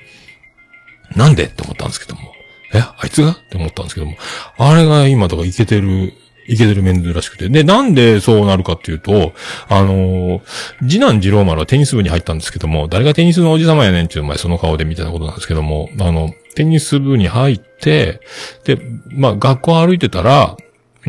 [1.14, 1.44] なんで？
[1.44, 2.32] って思ったんですけども、
[2.72, 2.80] え？
[2.80, 3.30] あいつが？
[3.30, 4.16] って思ったんですけども、
[4.58, 6.12] あれが今とかイケてる、
[6.46, 7.48] イケてるメンズらしくて。
[7.48, 9.32] で、なんでそうなるかっていうと、
[9.68, 10.40] あのー
[10.82, 18.20] 次男次郎丸はテニス部に入ったんですけども、誰がテニスのおじさまやねんっていう前その顔でみたいなことなんですけども、あの、テニス部に入って、
[18.64, 18.78] で、
[19.08, 20.56] まあ、学校歩いてたら、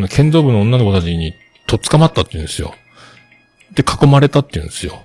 [0.09, 1.33] 剣道部の女の子たちに
[1.67, 2.73] とっ捕まったって言うんですよ。
[3.73, 5.01] で、囲まれたって言うんですよ。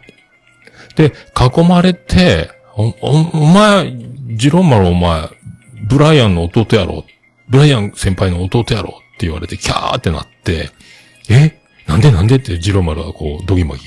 [0.96, 3.92] で、囲まれて、お、お、お前、
[4.36, 5.28] ジローマルお前、
[5.88, 7.04] ブライアンの弟やろ。
[7.48, 10.70] ブライアン先輩の弟やろって言われて、キャーってなって、
[11.28, 11.60] え？
[11.86, 13.82] なんでなんでってジローマルはこう、ドギマギ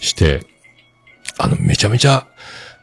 [0.00, 0.40] して、
[1.38, 2.26] あの、めちゃめちゃ、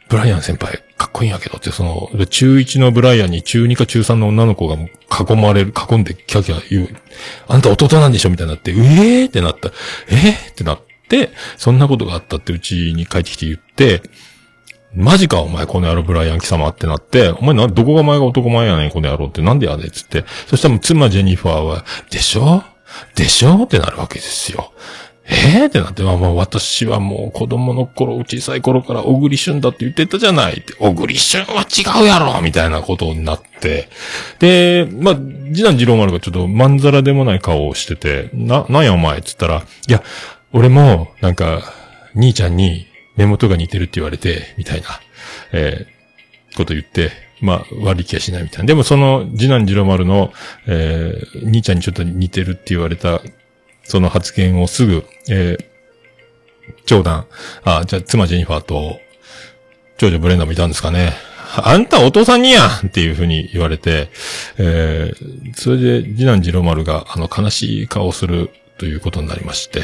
[0.08, 6.96] ブライアン先輩、かっこいいんやけどって、その、中1のブライアンに中2か中3の女の子が囲まれる、囲んでキャキャ言う、
[7.48, 8.30] あんた弟なんでしょ？
[8.30, 8.76] みたいになって、え
[9.22, 9.70] えー、ってなった。
[10.08, 14.02] えー、ってなって、そんなことがあったってうちに帰ってきて言って、
[14.96, 20.24] マジかお前この野郎ブライアン貴様ってなって、お前、どこが前が男前やねんこの野郎ってなんでやねんっつって。
[20.48, 22.64] そしたら妻ジェニファーは、でしょ？
[23.16, 23.64] でしょ？
[23.64, 24.72] ってなるわけですよ。
[25.26, 30.74] えー、ってなって、まあまあ私はもう子供の頃、小さい頃から小栗旬だって言ってたじゃないって。
[30.74, 33.90] 小栗旬は違うやろみたいなことになって。
[34.40, 39.18] で、まあ、次男次郎丸がちょっとまんざらでもない顔をしてて、な、なんやお前？
[39.18, 40.04] っつったら、いや、
[40.52, 41.62] 俺も、なんか、
[42.16, 44.88] 兄ちゃんに目元が似てるって言われて、みたいな、
[45.52, 45.94] えー
[46.56, 47.10] こと言って、
[47.42, 48.66] まあ、悪い気はしないみたいな。
[48.66, 50.32] でもその、次男次郎丸の、
[50.68, 53.22] えー兄ちゃんにちょっと似てるって言われた、
[53.84, 55.66] その発言をすぐ、えー
[56.86, 57.26] 長男、
[57.64, 59.00] あ、じゃあ妻ジェニファーと、
[59.98, 61.14] 長女ブレンダーもいたんですかね。
[61.56, 64.10] あんたお父さんにやんっていうふうに言われて、
[64.58, 69.84] えー、それで次男次郎丸が、あの、悲しい顔をするということになりまして、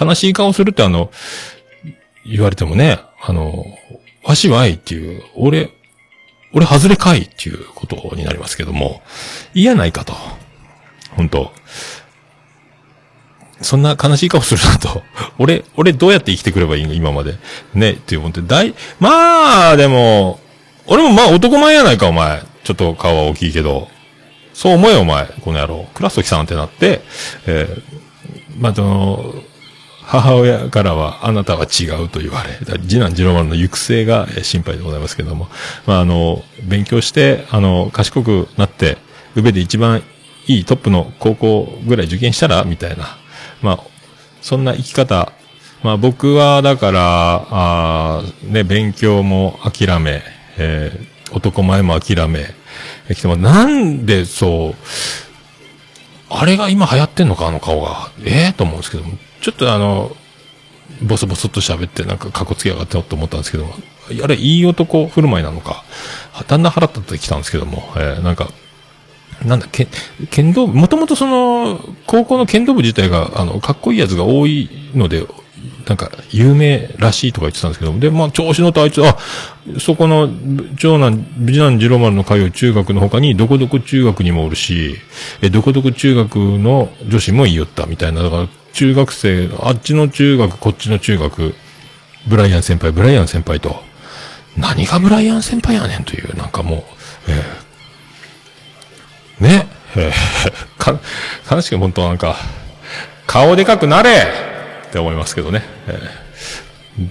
[0.00, 1.10] 悲しい顔をするってあの、
[2.30, 3.64] 言われてもね、あの、
[4.24, 5.70] わしはいっていう、俺、
[6.52, 9.02] 俺外れかいっていうことになりますけども、
[9.54, 10.14] 嫌ないかと。
[11.16, 11.52] 本当
[13.60, 15.02] そんな悲しい顔するなと。
[15.38, 16.94] 俺、俺どうやって生きてくればいいの？
[16.94, 17.36] 今まで。
[17.74, 20.40] ね、っていう思って、大、まあ、でも、
[20.86, 22.42] 俺もまあ男前やないか、お前。
[22.64, 23.88] ちょっと顔は大きいけど。
[24.54, 25.26] そう思えよ、お前。
[25.42, 25.88] この野郎。
[25.94, 27.02] クラストキさんってなって、
[27.46, 27.82] えー、
[28.58, 29.34] まあ、その、
[30.10, 35.48] 母親からは、あなたは違うと言われ、次男次郎丸の行く末が心配でございますけども、
[35.86, 38.96] まあ、あの、勉強して、あの、賢くなって、
[39.36, 40.02] 宇部で一番
[40.46, 43.18] いいトップの高校ぐらい受験したらみたいな。
[43.60, 43.80] まあ、
[44.40, 45.32] そんな生き方。
[45.82, 50.22] まあ僕はだから、あーね、勉強も諦め、
[50.56, 52.54] えー男前も諦め、
[53.08, 54.74] え来てもなんでそう、
[56.30, 58.10] あれが今流行ってんのか、あの顔が。
[58.24, 60.16] ええと思うんですけども、ちょっとあの、
[61.02, 63.74] ボソボソっと喋ってなんかカッコつけやがってよと思ったんですけども、
[64.22, 65.84] あれいい男振る舞いなのか、
[66.46, 68.48] だんだん腹立ってきたんですけども、えーなんか、
[69.44, 69.86] なんだ、け
[70.30, 75.26] 剣道部、もともとその、高校の剣道部自体が、あの、かっこいいやつが多いので、
[75.86, 79.16] なんか、有名らしいとか言ってたんですけども、で、まあ、調子乗ってあいつ、あ、
[79.78, 80.28] そこの、
[80.76, 84.96] 長男、次男次郎丸の通う中学の他に、どこどこ中学にもおるし、
[85.40, 91.54] え、どこどこ中学の女子も言いよったみたいな、だから、中学生、あっちの中学、こっちの中学、
[92.28, 93.82] ブライアン先輩、ブライアン先輩と、
[94.56, 96.82] 何がブライアン先輩やねんという、なんかもう、
[97.28, 99.66] えーね。
[99.96, 101.00] えー か、
[101.50, 102.36] 悲しく本当なんか、
[103.26, 104.10] 顔でかくなれ!
[104.86, 105.64] って思いますけどね。
[105.88, 106.28] えー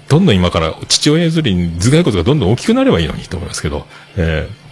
[0.09, 4.66] どんどん今から父親譲りに頭蓋骨がどんどん大きくなればいいのにと思いますけど、えー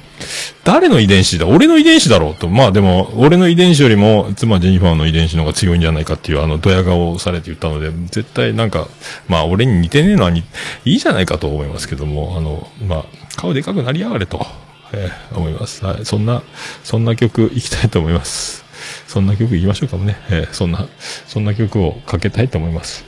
[0.63, 1.47] 誰の遺伝子だ？
[1.47, 2.47] 俺の遺伝子だろうと。
[2.47, 8.87] まあでも、俺の遺伝子よりも、妻ジェニファーの遺伝子の方が強いんじゃないかっていう、あの、ドヤ顔をされて言ったので、絶対なんか、
[9.27, 10.43] まあ俺に似てねえのはに
[10.85, 14.45] いいじゃないかと思いますけども、あの、まあ、顔でかくなりやがれと、
[14.93, 15.85] えー思います。
[15.85, 16.05] はい。
[16.05, 16.41] そんな、
[16.83, 18.63] そんな曲行きたいと思います。
[19.07, 20.17] そんな曲行きましょうかもね。
[20.29, 20.87] えーそんな、
[21.27, 23.05] そんな曲をかけたいと思います。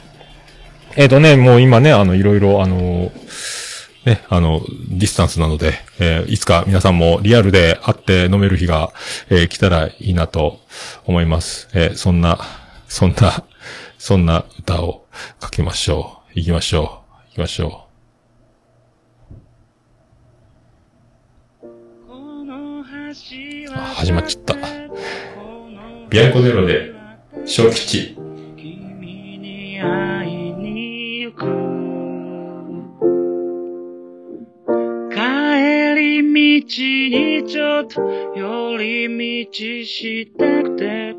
[0.96, 3.12] えっ、とね、もう今ね、あの、いろいろ、あの、
[4.08, 8.94] ね、あの、ディスタンスなので、えーいつか皆さんもリアルで会って飲める日が、
[9.30, 10.62] えー来たらいいなと
[11.06, 11.68] 思います。
[11.74, 12.40] えーそんな、
[12.88, 13.44] そんな、
[13.98, 15.06] そんな歌を
[15.42, 16.40] かけましょう。
[16.40, 16.84] 行きましょう。
[16.84, 17.84] 行きましょ
[23.70, 24.56] あ始まっちゃった。
[26.10, 26.94] ビアンコネロで、
[27.46, 28.16] 小吉。
[28.56, 31.77] 君に会いに行く
[36.38, 38.02] にちょっと
[38.36, 39.52] 寄り道
[39.86, 41.16] したくて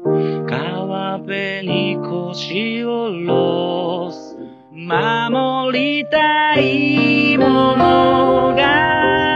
[0.48, 4.36] 川辺に腰を下ろす。
[4.72, 9.27] 守りたいものが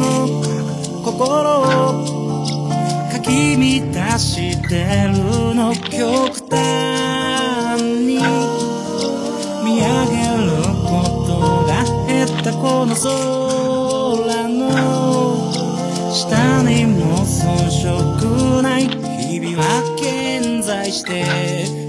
[0.00, 0.26] の
[1.04, 1.62] 心を
[3.12, 8.16] かき乱してるの極端に
[9.62, 10.50] 見上げる
[10.88, 10.88] こ
[11.26, 11.28] と
[11.66, 11.70] が
[12.06, 14.60] 減ったこの空の
[16.12, 19.64] 下にも遜色ない日々は
[19.98, 21.79] 健在して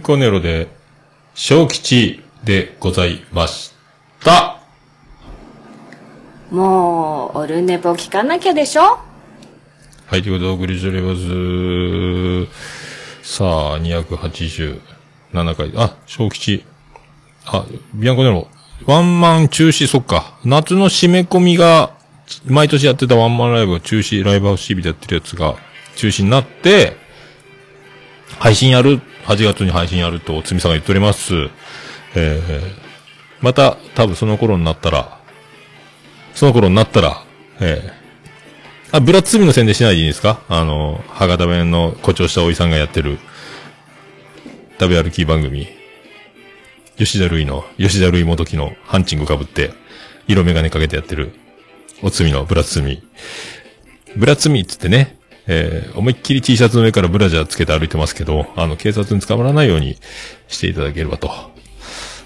[0.00, 0.68] ンコネロで、
[1.34, 3.72] 小吉でございまし
[4.24, 4.58] た。
[6.50, 8.98] もう、オルネポ聞かなきゃでしょ？
[10.06, 12.50] はい、ということでお送りしております。
[13.22, 14.80] さあ、287
[15.54, 15.72] 回。
[15.76, 16.64] あ、小吉。
[17.44, 18.48] あ、ビアンコネロ。
[18.86, 20.38] ワンマン中止、そっか。
[20.44, 21.92] 夏の締め込みが、
[22.46, 25.56] 毎年やってたワンマンライブが中止、ライブハウス TV でやってるやつが
[25.96, 26.96] 中止になって、
[28.38, 31.34] 配信やる、8月に配信やると、つみさんが言っております。
[32.14, 32.72] えー、
[33.40, 35.20] また、多分その頃になったら、
[36.34, 37.24] その頃になったら、
[37.60, 40.42] えー、あ、ブラッツミの宣伝しないでいいですか？
[40.48, 43.18] あの、博多弁の誇張したおじさんがやってる、
[44.80, 45.68] 食べ歩き番組。
[46.96, 49.72] 吉田類の、吉田類もどきのハンチング被って、
[50.26, 51.32] 色眼鏡かけてやってる、
[52.02, 53.02] おつみのブラッツミ。
[54.16, 59.96] ブラッツミっつってね、えー、思いっきり T シャツの上からブラジャーつけて歩いてますけど、あの、警察に捕まらないように
[60.48, 61.30] していただければと、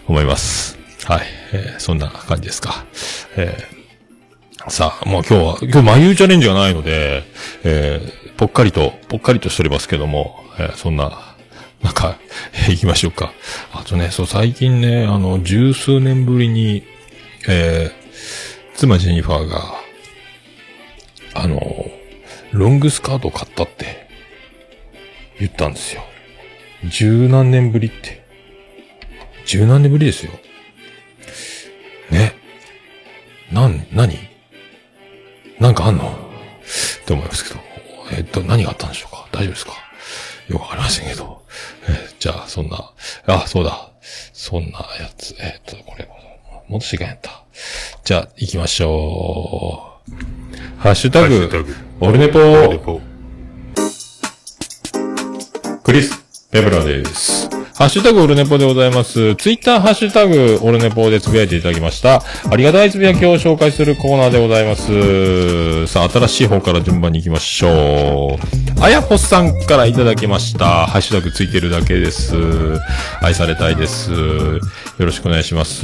[0.06, 0.78] 思います。
[1.04, 1.22] はい。
[1.52, 2.84] えー、そんな感じですか。
[3.36, 7.24] えー、さあ、もう今日は、今日眉チャレンジがないので、
[7.62, 11.34] えー、ぽっかりと、ぽっかりとしておりますけども、えー、そんな、
[11.82, 12.18] なんか、
[12.54, 13.32] えー行きましょうか。
[13.72, 16.84] あとね、そう、最近ね、あの、十数年ぶりに、
[17.48, 19.74] えー、妻ジェニファーが、
[21.34, 21.60] あの、
[22.54, 24.08] ロングスカートを買ったって、
[25.40, 26.04] 言ったんですよ。
[26.84, 28.24] 十何年ぶりって。
[29.44, 30.30] 十何年ぶりですよ。
[32.12, 32.32] ね。
[33.50, 34.16] なん、何？
[35.58, 36.12] なんかあんの？
[36.12, 37.60] って思いますけど。
[38.12, 39.26] えっと、何があったんでしょうか？
[39.32, 39.72] 大丈夫ですか？
[40.48, 41.42] よくわかりませんけど。
[41.88, 42.92] えじゃあ、そんな、
[43.26, 43.90] あ、そうだ。
[44.32, 45.34] そんなやつ。
[45.40, 46.08] えっと、これ、
[46.68, 47.42] 戻していかんやった。
[48.04, 49.93] じゃあ、行きましょう。
[50.76, 51.48] ハッシュタグ、
[52.00, 53.00] オルネポ。
[55.82, 57.48] クリス・ペブラです。
[57.76, 59.34] ハッシュタグオルネポでございます。
[59.34, 62.22] ツイッターハッシュタグオルネポでつぶやいていただきました。
[62.48, 65.88] ありがたいつぶやきを紹介するコーナーでございます。
[65.88, 68.80] さあ、新しい方から順番に行きましょう。
[68.80, 70.86] あやほさんからいただきました。
[70.86, 72.36] ハッシュタグついてるだけです。
[73.20, 74.12] 愛されたいです。
[74.12, 74.60] よ
[75.00, 75.82] ろしくお願いします。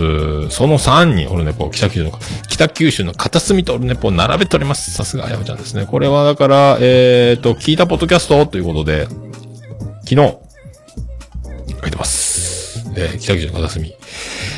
[0.51, 2.13] その3にオルネポ、北九州の、
[2.49, 4.93] 北九州の片隅とオルネポを並べております。
[4.93, 5.87] さすがあやほちゃんですね。
[5.87, 9.09] これはだから、えーと、聞いたポッドキャストということで、
[10.05, 10.50] 昨日、
[11.81, 12.85] 書いてます。
[12.97, 13.95] え北九州の片隅。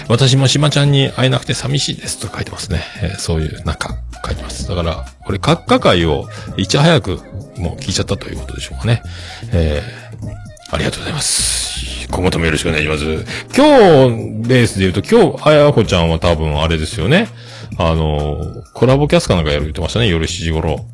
[0.09, 2.83] 私も島ちゃんに会えなくて寂しいですと書いてますね。
[3.03, 4.69] えーそういう中、書いてます。
[4.69, 7.21] だから、これ、閣下会をいち早く
[7.57, 9.03] もう聞いちゃったということでしょうかね。
[9.53, 10.03] えー
[10.75, 12.09] ありがとうございます。
[12.11, 13.05] 今後ともよろしくお願いします。
[13.55, 17.29] 今日、ベースで言うと、今日、あやほちゃんは多分あれですよね。
[17.77, 20.87] あの、コラボキャスかなんかやる言ってましたね、夜7時頃。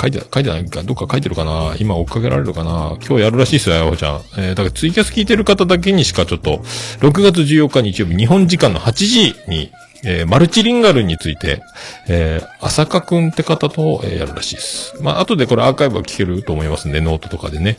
[0.00, 1.74] 書いて、書いてないか、どっか書いてるかな？
[1.78, 2.96] 今追っかけられるかな？
[3.06, 4.20] 今日やるらしいですよ、あやほちゃん。
[4.38, 6.58] えー、だからツイキャス聞いてる方だけにしかちょっと、
[7.00, 9.70] 6月14日日曜日、日本時間の8時に、
[10.04, 11.60] えー、マルチリンガルについて、
[12.08, 14.94] えー、浅香くんって方と、えーやるらしいです。
[15.02, 17.76] まあ、後でこれアーカイブは聞けると思いますんで、ノートとかでね、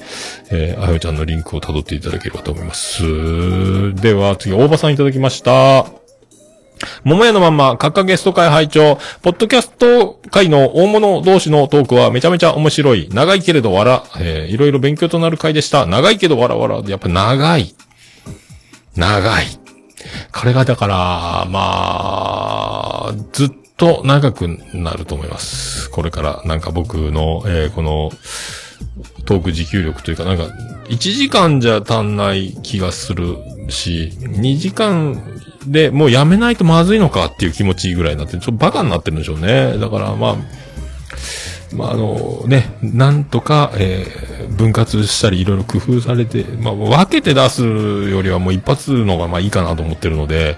[0.52, 3.04] えー、あやちゃんのリンクを辿っていただければと思います。
[3.96, 5.99] では、次、大場さんいただきました。
[7.04, 13.10] 桃屋のまんま、カッカゲスト会拝聴ポッドキャスト会の大物同士のトークはめちゃめちゃ面白い。
[13.12, 14.02] 長いけれど笑。
[14.20, 15.86] えー、いろいろ勉強となる回でした。
[15.86, 16.84] 長いけど笑笑。
[16.88, 17.76] やっぱ長い。
[18.96, 19.46] 長い。
[20.32, 25.90] これがだから、まあ、ずっと長くなると思います。
[25.90, 28.12] これから、なんか僕の、えーこの、
[29.26, 30.46] トーク持久力というか、なんか、
[30.90, 33.38] 1時間じゃ足んない気がする
[33.70, 35.22] し、2時間
[35.66, 39.78] でもうやめないとまずいのかっていう気持ちいいぐらいになって、ちょっとバカになってるんでしょうね。
[39.78, 40.36] だからまあ、
[41.74, 50.58] まああのね、なんとか、えー分割したりいろいろ工夫されて、まあ分けて出すよりはもう一発のがまあいいかなと思ってるので、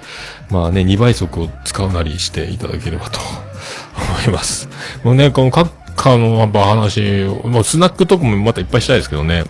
[0.49, 3.19] まあね、2倍速を使うなりしていただければと
[4.25, 4.67] 思います。
[5.03, 9.43] もうね、この各家のやっぱ話、もうスナックとかもまたいっぱいしたいですけどね。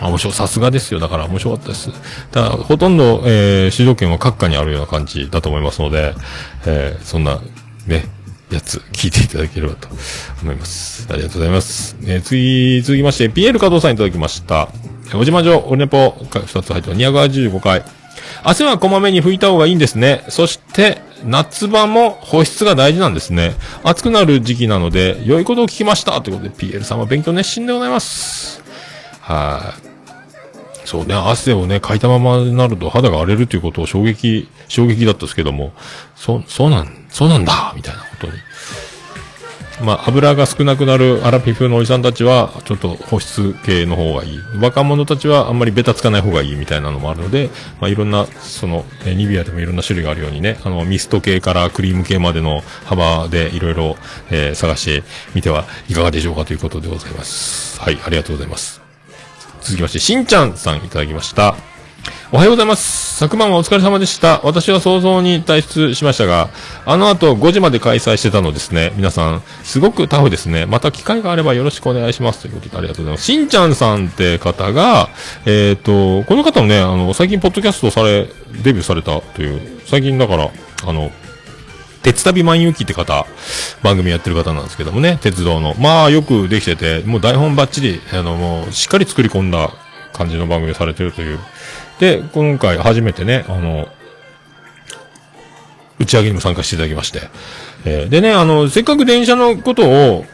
[0.00, 0.32] あ、面白い。
[0.34, 1.00] さすがですよ。
[1.00, 1.90] だから面白かったです。
[2.30, 6.14] ただ、ほとんど、えー、主導権は閣下にあるような感じだと思いますので、
[6.66, 7.40] えー、そんな、
[7.86, 8.04] ね、
[8.50, 9.88] やつ、聞いていただければと
[10.42, 11.06] 思います。
[11.10, 11.96] ありがとうございます。
[12.04, 14.68] えー、次、続きまして、ピエール加藤さんいただきました。
[15.14, 17.84] おじまじょ、オルネポ、2つ入って285回。
[18.42, 20.24] 汗はこまめに拭いた方がいいんですね。
[20.28, 23.54] そして、夏場も保湿が大事なんですね。
[23.82, 26.20] 暑くなる時期なので、良いことを聞きました。
[26.20, 28.63] ということで、ピエールさんは勉強熱心でございます。
[29.24, 29.74] は
[30.84, 30.86] い。
[30.86, 35.72] そうね、汗をね、かいたままになると肌が荒れるということを衝撃、衝撃だったですけども、
[36.14, 38.32] そ、そうなん、そうなんだみたいなことに。
[39.82, 44.38] まあ、油が少なくなるアラピフのおじさんたちは、ちょっと保湿系の方がいい。
[44.60, 47.48] 若者たちはあんまりベタつかない方がいいみたいなのもあるので、
[47.80, 53.96] まあ、いろんな、その、ニビアでもいろんな種類があるようにね、あの、ミスト系からクリーム系までの幅でいろいろ、
[54.30, 55.02] えー探して
[55.34, 57.80] みてはいかがでしょうかということでございます。
[57.80, 58.83] はい、ありがとうございます。
[59.64, 61.56] 続きまして、しんちゃんさんいただきました。
[62.32, 63.16] おはようございます。
[63.16, 64.42] 昨晩はお疲れ様でした。
[64.44, 66.50] 私は早々に退出しましたが、
[66.84, 68.92] あの後5時まで開催してたのですね。
[68.96, 70.66] 皆さん、すごくタフですね。
[70.66, 72.42] また機会があればよろしくお願いします。
[72.42, 73.24] ということでありがとうございます。
[73.24, 75.08] しんちゃんさんって方が、
[75.46, 78.28] えっ、と、この方もね、あの、最近ポッドキャストされ、
[78.62, 80.50] デビューされたという、最近だから、
[80.86, 81.10] あの、
[82.04, 83.26] 鉄旅万有記って方、
[83.82, 85.74] 番組やってる方なんですけどもね、鉄道の。
[85.80, 89.70] まあ、よくできてて、もう台本バッチリ、あの、もう、しっかり作り込んだ
[90.12, 91.38] 感じの番組をされてるという。
[91.98, 93.88] で、今回初めてね、あの、
[95.98, 97.22] 打ち上げにも参加していただきまして。
[97.86, 100.26] えーでね、あの、せっかく電車のことを、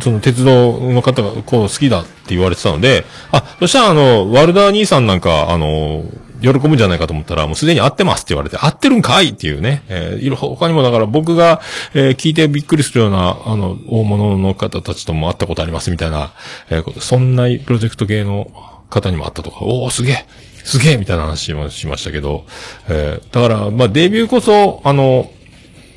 [0.00, 6.04] その鉄道の方がこう好きだって言われてたので、あ、そしたらあの、ワルダー兄さんなんか、あの、
[6.52, 9.82] 喜ぶんじゃないかと思ったら、もうすでに合ってますって言われて、合ってるんかいっていうね。
[9.88, 11.60] えーいろ、他にもだから僕が、
[11.94, 16.32] えー聞いてびっくりするような、あの、大物の方たちとも会ったことありますみたいな、
[16.70, 18.50] えーそんなプロジェクト系の
[18.90, 20.26] 方にも会ったとか、おー、すげえ
[20.64, 22.44] すげえみたいな話もしましたけど、
[22.88, 25.30] えーだから、まあ、デビューこそ、あの、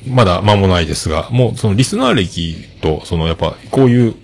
[0.06, 4.14] まだ間もないですが、もうそのリスナー歴と、そのやっぱこういう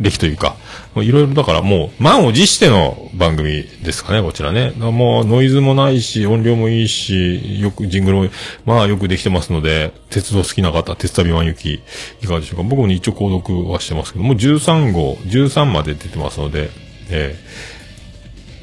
[0.00, 0.56] 歴というか、
[0.96, 4.70] いろいろだからもう満を持しての番組ですかね、こちらね。
[4.70, 8.28] もうノイズもないし、音量もいいし、よく、ジングルも、
[8.64, 11.82] まあよくできてますので、鉄道好きな方、鉄旅万行き
[12.22, 12.62] いかがでしょうか。
[12.62, 16.70] 僕も一応購読はしてますけど、もう13号、13まで出てますので、
[17.10, 17.69] えー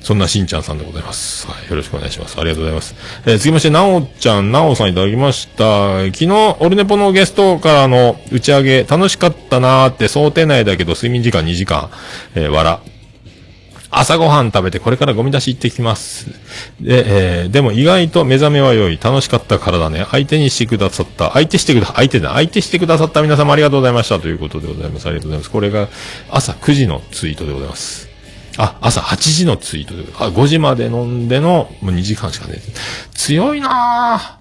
[0.07, 1.45] そんなしんちゃんさんでございます。
[1.47, 1.69] はい。
[1.69, 2.39] よろしくお願いします。
[2.39, 2.95] ありがとうございます。
[3.25, 6.05] えー続きまして、なおちゃん、なおさんいただきました。
[6.05, 11.89] 昨日、オルネポのゲストからの打ち上げ、楽しかったなーって想定内だけど、睡眠時間2時間、
[12.35, 12.79] えー、笑。
[13.89, 16.29] 朝ごはん食べてこれからゴミ出し行ってきます。
[16.79, 18.97] で、えーでも意外と目覚めは良い。
[19.03, 20.05] 楽しかったからだね。
[20.09, 21.31] 相手にしてくださった。
[21.31, 22.31] 相手してくだ、相手だ。
[22.31, 24.19] 相手してくださった皆様ありがとうございました。
[24.19, 25.05] ということでございます。
[25.05, 25.51] ありがとうございます。
[25.51, 25.89] これが
[26.31, 28.16] 朝9時のツイートでございます。
[28.57, 32.61] あ、朝8時のツイート、あ、5時まで飲んでの、もう2時間しか寝て。
[33.13, 34.37] 強いなぁ。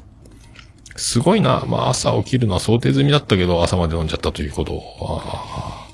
[0.99, 4.83] すごいなまあ朝起きるのは想定済みだったけど、朝まで飲んじゃったということ。
[5.01, 5.87] あ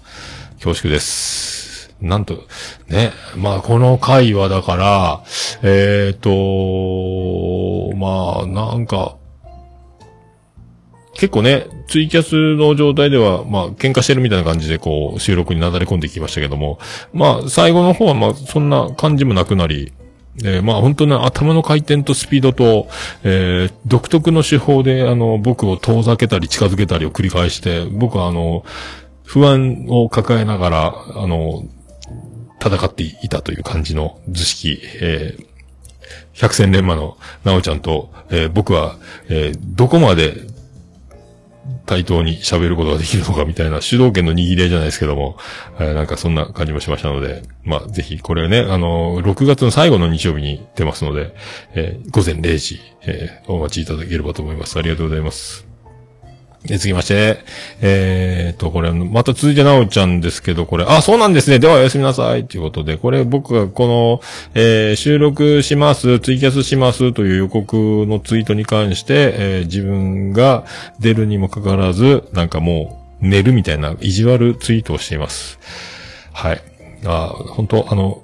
[0.55, 1.95] 恐縮です。
[2.01, 2.45] なんと、
[2.89, 5.25] ね、まあこの回はだから、
[5.63, 9.17] えっ、と、まあなんか、
[11.23, 16.81] 結構ね、ツイキャスの状態では、まあ、喧嘩してるみたいな感じで、こう、収録になだれ込んできましたけども、
[17.13, 19.93] まあ、最後の方は、まあ、そんな感じもなくなり、
[20.43, 22.89] えーまあ、本当ね、頭の回転とスピードと、
[23.23, 28.65] えー独特の手法で、あの、僕を遠ざけたり近づけたりを繰り返して、僕はあの、
[29.23, 31.63] 不安を抱えながら、あの、
[32.61, 35.47] 戦っていたという感じの図式、えー
[36.35, 38.97] 百戦錬磨のなおちゃんと、えー僕は、
[39.29, 40.51] えーどこまで
[41.87, 45.37] 対等に喋ることができるのかみたいな 主導権の握り合いじゃないですけども、
[45.79, 51.35] えーなんかそんな感じもしましたので、まあぜひこれね、あのー6月の最後の日曜日に出ますので、
[51.75, 54.79] えー午前0時、えお待ちいただければと思います。
[54.79, 55.72] ありがとうございます。
[56.67, 57.39] で、続きまして、
[57.81, 61.59] えーっと、これ、また続いてなおちゃんですけど、これ、あ、そうなんですね。
[61.59, 62.47] ではおやすみなさい。
[62.47, 64.21] ということで、これ僕がこの、
[64.55, 70.65] えー収録します、ツイキャスしますという予告のツイートに関して、えー自分が
[71.01, 75.59] 出るにもかかわらず、なんかもう、寝るみたいな意地悪ツイートをしています。
[76.33, 76.63] はい。
[77.05, 78.23] あ、本当あの、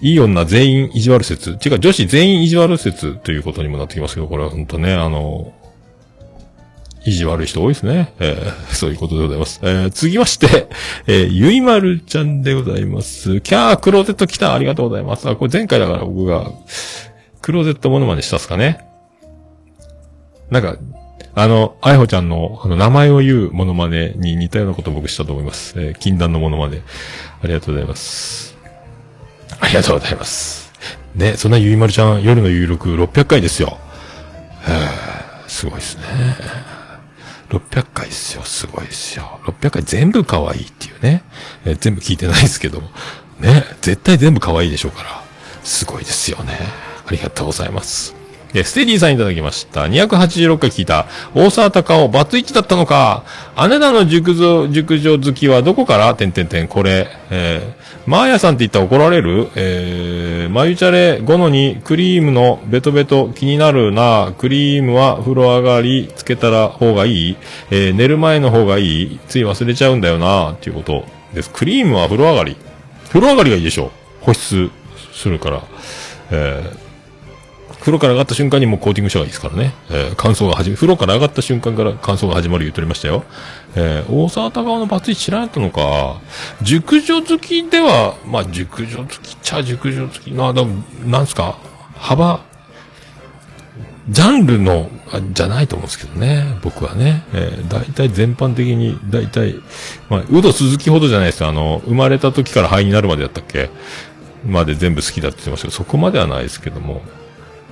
[0.00, 1.58] いい女全員意地悪説。
[1.64, 5.52] 違う、女子全員意地悪説ということにもなってきますけど、これは本当ね、あの、
[7.06, 8.14] 意地悪い人多いですね。
[8.20, 9.60] えー そういうことでございます。
[9.62, 10.68] えー続きまして、
[11.06, 13.40] えーゆいまるちゃんでございます。
[13.40, 15.28] キャー、クローゼット来たありがとうございます。
[15.28, 16.50] あ、これ前回だから僕が、
[17.42, 18.80] クローゼットモノマネしたっすかね。
[20.50, 20.76] なんか、
[21.36, 25.74] あの、あやほちゃんの、あの、名前を言うモノマネに似たようなことを僕したと思います。
[25.76, 26.78] えー禁断のモノマネ。
[27.42, 28.56] ありがとうございます。
[29.60, 30.72] ありがとうございます。
[31.14, 33.78] ね、そんなゆいまるちゃん、夜の有力600回ですよ。
[34.66, 36.02] へーすごいですね。
[37.58, 38.42] 600回っすよ。
[38.42, 39.40] すごいっすよ。
[39.44, 41.22] 600回全部可愛いっていうね。
[41.64, 42.82] え全部聞いてないですけど。
[43.40, 43.64] ね。
[43.80, 45.22] 絶対全部可愛いでしょうから。
[45.62, 46.58] すごいですよね。
[47.06, 48.13] ありがとうございます。
[48.54, 49.82] えステディさんいただきました。
[49.86, 51.06] 286回聞いた。
[51.34, 53.24] 大沢たかお、バツイチだったのか。
[53.68, 56.14] 姉田の熟女、熟女好きはどこから？
[56.14, 57.08] てんてんてん、これ。
[57.30, 59.48] えー、マーヤさんって言ったら怒られる？
[59.56, 64.32] えー、マユチャレ5の2、クリームのベトベト気になるな。
[64.38, 67.36] クリームは風呂上がりつけたら方がいい
[67.72, 70.52] えー、寝る前の方がいいつい忘れちゃうんだよな。
[70.52, 71.50] っていうことです。
[71.50, 72.56] クリームは風呂上がり。
[73.08, 73.90] 風呂上がりがいいでしょう。
[74.20, 74.70] 保湿
[75.12, 75.62] するから。
[76.30, 76.83] えー、
[77.84, 79.74] 風呂から上がった瞬間にもうコーティングした方がいいですからね。
[79.90, 83.24] えー乾燥が始め、風呂から上がった瞬間から乾燥が始まる言っておりましたよ。
[83.76, 86.18] えー大沢たかおのバツイチ知らなかったのか。
[86.62, 91.58] 熟女好きでは、まあ、熟女好きっちゃ熟女好きな、でもなんすか、
[91.98, 92.40] 幅、
[94.08, 94.88] ジャンルの、
[95.32, 97.24] じゃないと思うんですけどね、僕はね。
[97.34, 99.56] えー、大体全般的に、大体、
[100.08, 101.50] まあ、ウド鈴木ほどじゃないですよ。
[101.50, 103.68] あの、生まれた時から灰になるまでやったっけ？
[104.46, 107.02] まで全部好きだって言ってましたけど、そこまではないですけども。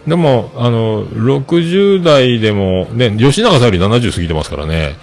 [0.07, 4.97] でも、あの、60代でも、ね、吉永さんより70過ぎてますからね。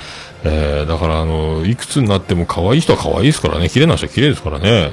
[0.44, 3.70] えー、だからあの、いくつになっても可愛い人は可愛いですからね。
[3.70, 4.92] 綺麗な人は綺麗ですからね。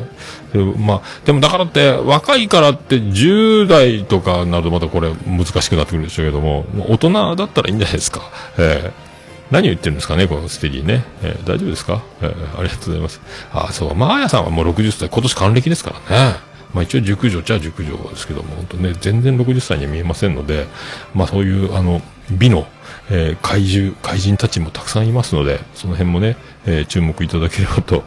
[0.52, 8.22] でまあ、でもだからって、若いからって10代とかになるとまたこれ難しくなってくるでしょうけども、大人だったらいいんじゃないですか。
[8.58, 9.06] えー
[9.48, 11.04] 何を言ってるんですかね、このステディね。
[11.22, 13.20] えー大丈夫ですか、えーありがとうございます。
[13.52, 16.36] あ、そう、マーヤさんはもう60歳、今年還暦ですからね。
[16.76, 20.66] まあ一応熟女っちゃ熟女ですけども、本当ね、全然60歳には見えませんので、
[21.14, 22.66] まあそういう、あの、美の、
[23.10, 28.04] えー怪獣、怪人たちもたくさんいますので、その辺もね、えー注目いただければと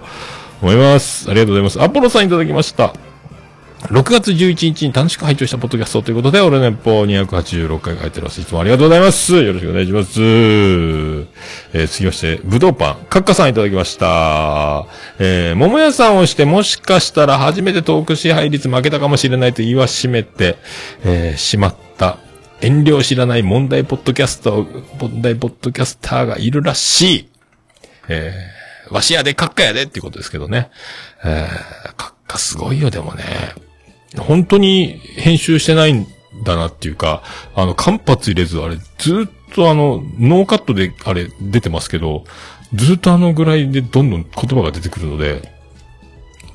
[0.62, 1.32] 思います。
[1.32, 1.82] ありがとうございます。
[1.82, 2.94] アポロさんいただきました。
[3.88, 8.40] 6月11日に楽しく拝聴したポッドキャストということで、俺の年俸286回が入ってます。
[8.40, 9.34] いつもありがとうございます。
[9.42, 10.20] よろしくお願いします。
[11.74, 14.86] えー、次まして、ぶどうパン、カッカさんいただきました。
[15.20, 20.58] えー、桃屋さんをして、もしかしたら初めてトーク支配率負けたかもしれないと言わしめて、
[21.04, 22.18] えー、しまった。
[22.62, 24.68] 遠慮を知らない問題ポッドキャスト、
[25.00, 27.30] 問題ポッドキャスターがいるらしい。
[28.10, 30.72] えー、わしやで、カッカやでっていうことですけどね。
[31.24, 33.24] えー、カッカすごいよ、でもね。
[34.18, 36.08] 本当に編集してないん
[36.44, 37.22] だなっていうか、
[37.56, 42.24] あの、間髪入れず、あれ、ずっとあの、ノーカットで、あれ、出てますけど、
[42.74, 45.52] ずっとあのぐらいでどんどん言葉が出てくるので、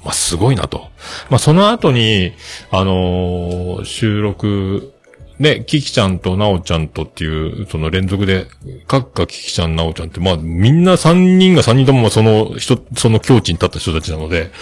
[0.05, 0.89] まあ、すごいなと。
[1.31, 2.33] まあ、その後に、
[2.71, 4.93] あのー収録、
[5.39, 8.47] ね、キキちゃんとナオちゃんとっていう、その連続で、
[8.87, 14.53] カッカキキちゃん、ナオちゃんって、まあ、みんな三人が三人ともその人、その境地に立った人たちなので、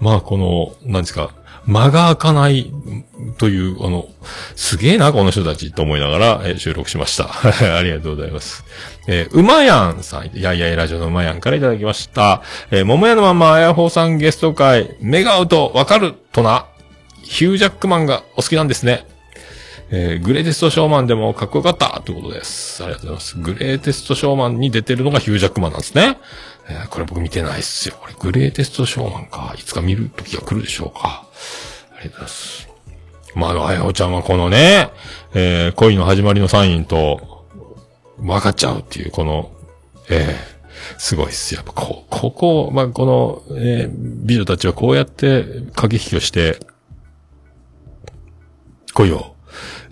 [0.00, 1.34] まあ、この、何ですか、
[1.66, 2.72] 間が開かない
[3.38, 4.08] という、あの、
[4.56, 7.28] すげえな、この人たちと思いながら、えー収録しました。
[7.76, 8.64] ありがとうございます。
[9.06, 12.42] えーうまやんさん、いやいやいラジオのうまやんからいただきました。
[12.70, 16.66] えー、桃屋のまま、あやほうさんゲスト会、目が合うとわかるとな、
[17.22, 19.06] ヒュージャックマンがお好きなんですね。
[19.94, 22.82] えーグレーテストショーマンでもかっこよかったということです。
[22.82, 23.36] ありがとうございます。
[23.38, 26.18] グレーテストショーマンに出てるのがヒュージャックマンなんですね。
[26.68, 27.96] えーこれ僕見てないっすよ。
[28.00, 29.54] これグレーテストショーマンか。
[29.58, 31.26] いつか見る時が来るでしょうか。
[31.96, 32.68] ありがとうございます。
[33.34, 34.90] まあ、あやほちゃんはこのね、
[35.34, 37.46] えー恋の始まりのサインと、
[38.18, 39.50] 分かっちゃうっていう、この、
[40.10, 40.52] えー
[40.98, 41.62] すごいっすよ。
[41.64, 45.44] やっぱこ、ここ、まあ、この、えー美女たちはこうやって
[45.74, 46.58] 駆け引きをして、
[48.94, 49.34] 恋を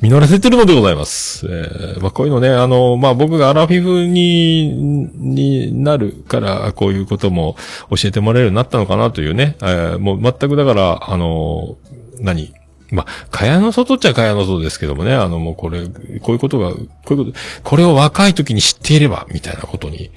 [0.01, 1.47] 実らせてるのでございます。
[1.47, 4.69] えーまあ、こういうのね、あの、まあ、僕がアラフィフに、
[5.15, 7.57] になるから、こういうことも
[7.91, 11.77] 教えてもらえるようになったのかなというね、えーもう全くだから、あの、
[12.21, 12.53] 何？
[12.93, 15.93] まあ、蚊帳の外っちゃ蚊帳の外ですけどもね、あの、もうこれ、こ
[16.29, 16.77] ういうことが、こ
[17.11, 17.33] ういうこと、
[17.63, 20.11] これを若い時に知っていれば、みたいなことに、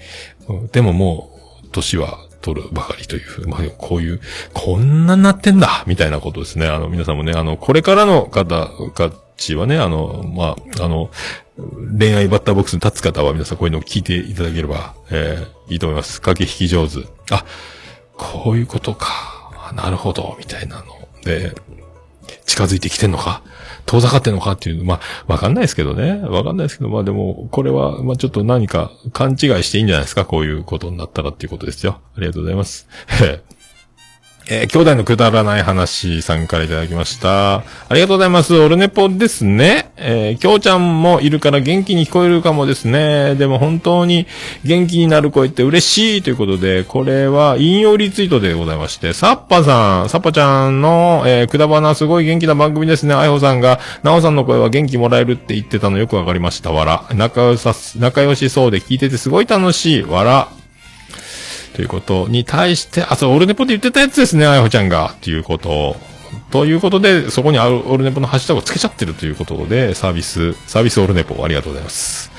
[0.47, 1.29] うんでもも
[1.63, 4.21] う、年は取るばかりという、まあ、こういう、
[4.53, 6.67] こんなになってんだみたいなことですね。
[6.67, 11.09] あの、皆さんもね、あの、これからの方、たちはね、あの、まあ、あの、
[11.97, 16.21] 恋愛バッターボックスに立つ方は皆さんこういうのを聞いていただければ、えーいいと思います。
[16.21, 17.07] 駆け引き上手。
[17.31, 17.45] あ、
[18.15, 19.07] こういうことか。
[19.75, 20.85] なるほど、みたいなの。
[21.23, 21.55] で、
[22.45, 23.41] 近づいてきてんのか
[23.85, 24.99] 遠ざかってんのかっていう、まあ、
[25.31, 26.21] わかんないですけどね。
[26.21, 31.99] わかんないですけど、まあでも、これは、まあちょっと何か勘違いしていいんじゃないですかこういうことになったらっていうことですよ。
[32.15, 32.87] ありがとうございます。
[34.49, 37.57] えー兄弟のくだらない話さんからいただきました。
[37.57, 38.55] ありがとうございます。
[38.57, 39.91] オルネポですね。
[39.97, 43.35] えー、きょうちゃんもいるから元気に聞こえるかもですね。
[43.35, 44.27] でも本当に
[44.63, 53.13] 元気になる声って嬉しいということで、これは引用リツイートでございまして、サッパさん、サッパちゃんの、えー、くだばなすごい元気な番組ですね。
[53.13, 56.71] あいほさんが、なおさんの声は元気もらえるって言ってたのよくわかりました。
[56.71, 57.05] わら。
[57.13, 60.03] 仲良さ、仲良しそうで聞いててすごい楽しい。
[60.03, 60.62] わら。
[61.73, 65.13] ということに対して、あ、そう、オルネポで言ってたやつですね、あやほちゃんが。
[65.13, 65.97] っていうこと
[66.51, 72.31] ということで、そこにあるオルネポのハッシュタグをつけちゃってるということで、サービス、サービスオルネポありがとうございます。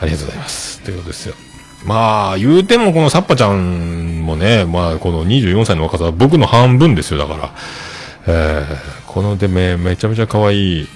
[0.00, 0.80] ありがとうございます。
[0.82, 1.34] ということですよ。
[1.84, 7.54] まあ、言うてもこのサッパちゃんもね、まあ、この24歳の若さは僕の半分ですよ、だから。
[8.26, 10.88] えー、このでめ、めちゃめちゃ可愛い、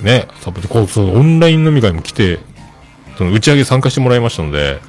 [0.00, 2.40] ね、サッパちゃん、こう、そのオンライン飲み会も来て、
[3.18, 4.80] その打ち上げ参加してもらいましたので、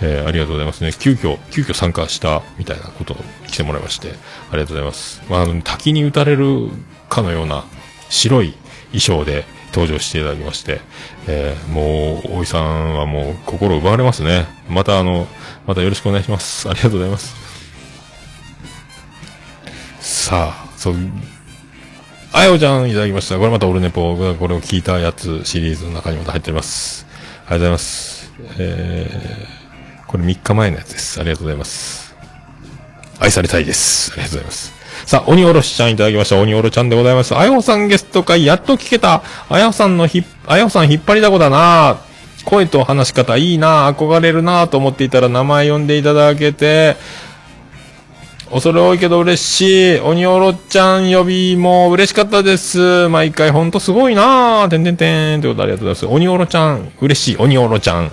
[0.00, 0.92] えーありがとうございますね。
[0.98, 3.16] 急遽、急遽参加したみたいなことを
[3.46, 4.14] 来てもらいまして、
[4.50, 5.22] ありがとうございます。
[5.28, 6.68] まあ、の滝に打たれる
[7.08, 7.64] かのような
[8.10, 8.54] 白い
[8.92, 10.80] 衣装で登場していただきまして、
[11.26, 14.46] えーもう、大井さんはもう心奪われますね。
[14.68, 15.26] またあの、
[15.66, 16.68] またよろしくお願いします。
[16.68, 17.34] ありがとうございます。
[20.00, 20.96] さあ、そう、
[22.32, 23.38] あやおちゃんいただきました。
[23.38, 27.06] これまたオルネポがこれを聞いたやつシリーズの中にまた入っております。
[27.08, 28.32] ありがとうございます。
[28.58, 29.55] えー、
[30.06, 31.20] これ3日前のやつです。
[31.20, 32.14] ありがとうございます。
[33.18, 34.12] 愛されたいです。
[34.12, 34.72] ありがとうございます。
[35.06, 36.40] さあ、鬼おろしちゃんいただきました。
[36.40, 37.36] 鬼おろちゃんでございます。
[37.36, 39.22] あやほさんゲスト会、やっと聞けた。
[39.48, 41.98] あやほさんのひ、あやほさん引っ張りだこだな
[42.44, 46.96] 声と話し方いいな憧れるなと思っていたら名前呼んでいただけて、
[48.50, 50.00] 恐れ多いけど嬉しい。
[50.00, 53.08] 鬼おろちゃん呼びも嬉しかったです。
[53.08, 54.68] 毎回ほんとすごいなぁ。
[54.68, 55.40] てんてんてん。
[55.40, 56.14] ということでありがとうございます。
[56.14, 57.36] 鬼おろちゃん、嬉しい。
[57.38, 58.10] 鬼おろちゃん。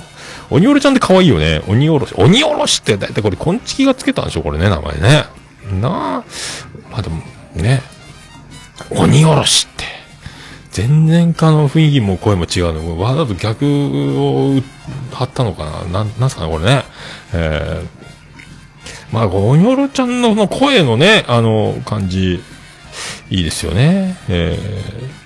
[0.50, 1.62] 鬼おろちゃんって可愛いよね。
[1.68, 2.14] 鬼おろし。
[2.18, 5.26] 鬼おろしって、だいたいこれ、こんちきがつけたんでしょこれね、名前ね。
[5.82, 6.24] なあ。
[6.91, 7.22] まあでも、
[7.56, 7.82] ね。
[8.91, 9.86] 鬼おろしって。
[10.72, 13.00] 全然かの雰囲気も声も違うの。
[13.00, 14.60] わざと逆を
[15.12, 16.84] 張ったのかななん、なんすかね、これね。
[17.34, 18.04] えー
[19.14, 22.41] まあ、ゴニョロちゃんのの声のね、あの、感じ、
[23.30, 24.18] いいですよね。
[24.28, 25.24] えー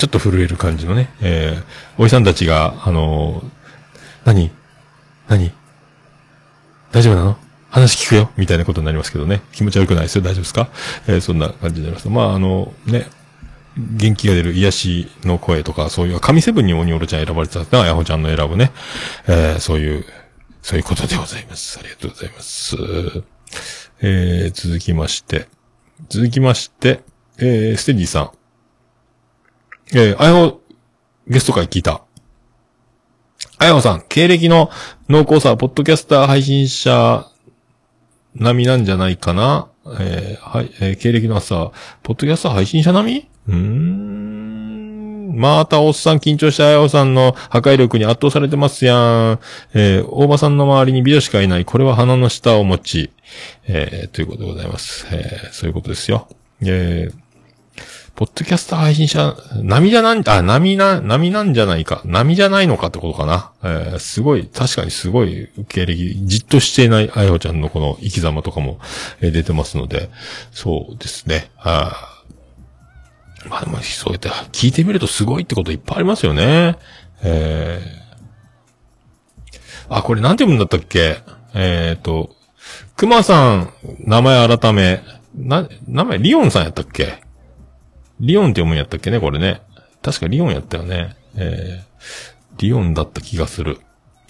[0.00, 1.62] ちょっと震える感じのね、えー
[2.00, 3.42] おじさんたちが、あの
[4.24, 4.50] 何？
[5.28, 5.52] 何？
[6.92, 7.36] 大丈夫なの？
[7.68, 8.30] 話聞くよ？
[8.38, 9.42] みたいなことになりますけどね。
[9.52, 10.22] 気持ち悪くないですよ？
[10.22, 10.70] 大丈夫ですか？
[11.08, 12.08] えーそんな感じになります。
[12.08, 13.06] まあ、あの、ね、
[13.76, 18.72] 元気が出る癒しの声とか、そういう、神セブンに鬼おろちゃん選ばれてたな、やほちゃんの選ぶね。
[19.28, 20.06] えーそういう、
[20.62, 21.78] そういうことでございます。
[21.78, 22.76] ありがとうございます。
[24.00, 25.48] えー、続きまして、
[26.08, 27.02] 続きまして、
[27.36, 28.30] えー、ステディさん。
[29.92, 30.62] えー、あやほ、
[31.30, 32.02] ゲスト会聞いた。
[33.58, 34.68] あやほさん、経歴の
[35.08, 37.24] 濃厚さ、ポッドキャスター配信者
[38.34, 39.68] 並みなんじゃないかな？
[40.00, 41.70] えー、はい、えー経歴の厚さ、
[42.02, 43.30] ポッドキャスター配信者並み？
[43.46, 45.36] うーん。
[45.36, 49.38] またおっさん緊張したあやほさんの破壊力に圧倒されてますやん。
[49.72, 51.64] えー、大場さんの周りに美女しかいない。
[51.64, 53.12] これは鼻の下を持ち。
[53.68, 55.06] えー、ということでございます。
[55.12, 56.26] えー、そういうことですよ。
[56.62, 57.14] えー、
[58.14, 62.02] ポッドキャスター配信者、波じゃなん、あ、波な、波なんじゃないか。
[62.04, 63.52] 波じゃないのかってことかな。
[63.62, 68.78] えー、すごい、確かにすごい経歴、じっとしていないあやほちゃんのこの生き様とかも、
[69.22, 70.10] え出てますので、
[70.52, 71.50] そうですね。
[71.56, 72.22] あ
[73.48, 76.76] まあでも、そうやって聞いてみるとすごいってこといっぱいありますよね。
[77.22, 81.22] えー、あ、これなんて読むんだったっけ？
[81.54, 82.36] えっ、と、
[82.96, 85.02] 熊さん、名前改め、
[85.34, 87.22] な、名前、リオンさんやったっけ？
[88.20, 89.62] リオンって読むんやったっけね、これね。
[90.02, 91.16] 確かリオンやったよね。
[91.36, 93.80] えー、リオンだった気がする。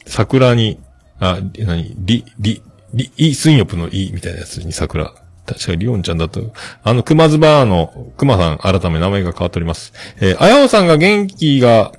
[0.06, 0.78] 桜に、
[1.18, 2.62] あ、なにリ、リ、
[2.94, 5.12] リ、イ・スンヨプのイみたいなやつに桜。
[5.46, 6.52] 確かリオンちゃんだと、
[6.84, 9.92] あの、熊ズバーの、熊さん、改め名前が変わっております。
[10.20, 11.92] えー、あやおさんが元気が、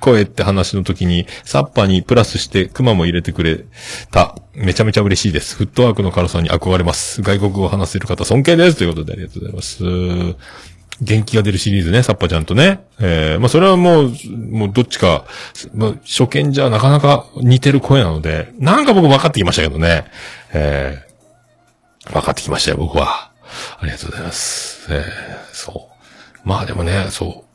[0.00, 3.64] 声って話の時に、サッパにプラスして熊も入れてくれ
[4.10, 4.36] た。
[4.54, 5.56] めちゃめちゃ嬉しいです。
[5.56, 7.22] フットワークの軽さに憧れます。
[7.22, 8.78] 外国語を話せる方尊敬です。
[8.78, 9.84] ということでありがとうございます。
[11.00, 12.84] 元気が出るシリーズね、サッパちゃんとね。
[12.98, 14.12] えー、まあそれはもう、
[14.50, 15.24] もうどっちか、
[15.74, 20.06] まあ初見じゃなかなか似てる声なので、なんか僕分かってきましたけどね。
[20.52, 23.30] えー、分かってきましたよ、僕は。
[23.78, 24.88] ありがとうございます。
[24.90, 25.04] えー、
[25.52, 25.88] そ
[26.44, 26.48] う。
[26.48, 27.47] まあでもね、そう。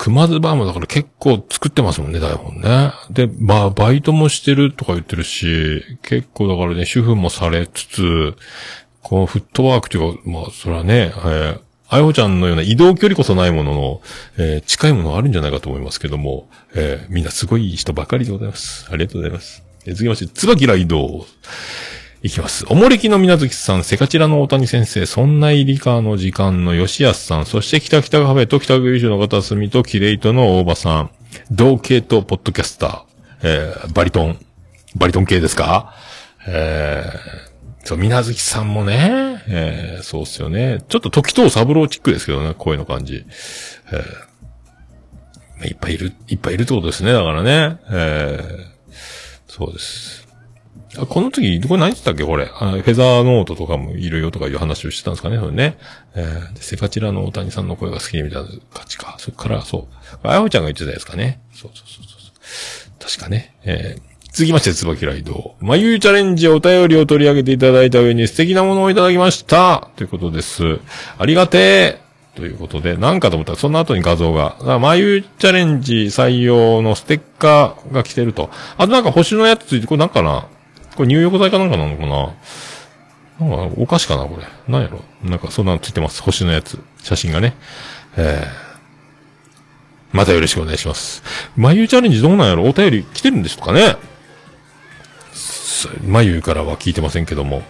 [0.00, 2.92] 熊津バーもだから結構作ってますもんね、台本ね。
[3.10, 8.34] で、まあ、バイトもしてるとか言ってるし、結構だからね、主婦もされつつ、
[9.02, 14.00] このフットワークというか、まあ、それはね、えー、あやほちゃんのような移動距離こそないものの、
[14.38, 18.86] えー近いものがあるんじゃないかと思いますけども、えーみんなすごい人ばかりでございます。
[18.90, 19.62] ありがとうございます。
[19.84, 21.26] え続きまして、椿ライド。
[22.22, 22.66] いきます。
[22.68, 31.10] おもれきのみなずきさん、セカチラの大谷先生、そんな理科の時間の吉安さん、そして北北カフェと北九州の片隅とキレイトの大場さん、
[31.50, 33.02] 同系とポッドキャスター、
[33.42, 34.38] えー、バリトン、
[34.96, 35.94] バリトン系ですか？
[36.46, 40.84] えー、そう、みなずきさんもね、えー、そうっすよね。
[40.88, 43.24] ちょっと時藤三郎チックですけどね、声の感じ。
[43.92, 44.30] えー
[45.60, 47.78] まあいっぱいいる、いっぱいいるってことですね、だからね。
[47.90, 48.92] えー、
[49.46, 50.19] そうです。
[50.98, 52.24] あこの時、これ何言ってたっけ？
[52.24, 52.50] これ。
[52.52, 55.78] あフェザーノートとかもいるよとかいう話をしてたんですかね、それね。
[56.14, 59.14] えー、でセカチラの大谷さんの声が好きでみたいな感じか。
[59.18, 59.88] そっから、そ
[60.22, 60.26] う。
[60.26, 61.40] あやほちゃんが言ってたやつかね。
[61.52, 63.08] そうそうそうそう。
[63.08, 63.54] 確かね。
[63.64, 65.54] えー、続きまして、椿ライド。
[65.60, 70.80] まゆゆチャレンジお便りを取り上げていただいた上に素敵なものをいただきましたということです。
[71.18, 72.00] ありがてえ
[72.34, 78.50] ということで、なんかと思ったら、その後に画像が、だからまゆチャレンジ採用のステッカーが来てると。
[78.76, 80.48] あとなんか星のやつついて、これなんかな？
[81.00, 82.06] これ入浴剤かなんかなのか
[83.40, 83.46] な？
[83.46, 84.46] なんかお菓子かなこれ。
[84.68, 85.00] なんやろ？
[85.24, 86.20] なんかそんなのついてます。
[86.22, 86.78] 星のやつ。
[87.02, 87.54] 写真がね。
[88.18, 91.22] えー、またよろしくお願いします。
[91.56, 92.64] まゆチャレンジどうなんやろ？
[92.64, 93.96] お便り来てるんでしょうかね？
[95.32, 97.62] すまゆからは聞いてませんけども。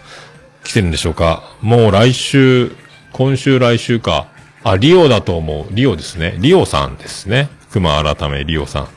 [0.64, 1.44] 来てるんでしょうか？
[1.60, 2.72] もう来週、
[3.12, 4.26] 今週来週か。
[4.64, 5.66] あ、リオだと思う。
[5.70, 6.34] リオですね。
[6.38, 7.48] リオさんですね。
[7.70, 8.88] 熊改めリオさん。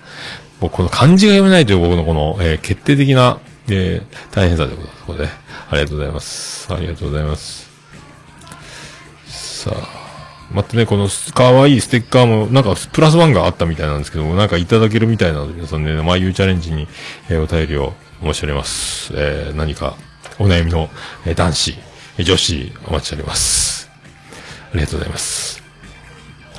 [0.60, 3.40] もうこの漢字が読めないという僕のこの、えー決定的な、
[3.70, 5.04] えー大変さということです。
[5.06, 5.30] これで、
[5.70, 6.74] ありがとうございます。
[6.74, 7.70] ありがとうございます。
[9.28, 10.04] さあ。
[10.52, 16.88] またね、この可愛いステッカーも、なんかプラスワンがあったみたいなんですけども、なんかいただけるみたいなので、皆さんね、まあ、ゆうチャレンジに、
[17.30, 19.12] えーお便りをお待ちしております。
[19.16, 19.96] えー何か
[20.40, 20.90] お悩みの、
[21.26, 21.76] えー男子、
[22.18, 23.90] え女子、お待ちしております。
[24.74, 25.64] ありがとうございます。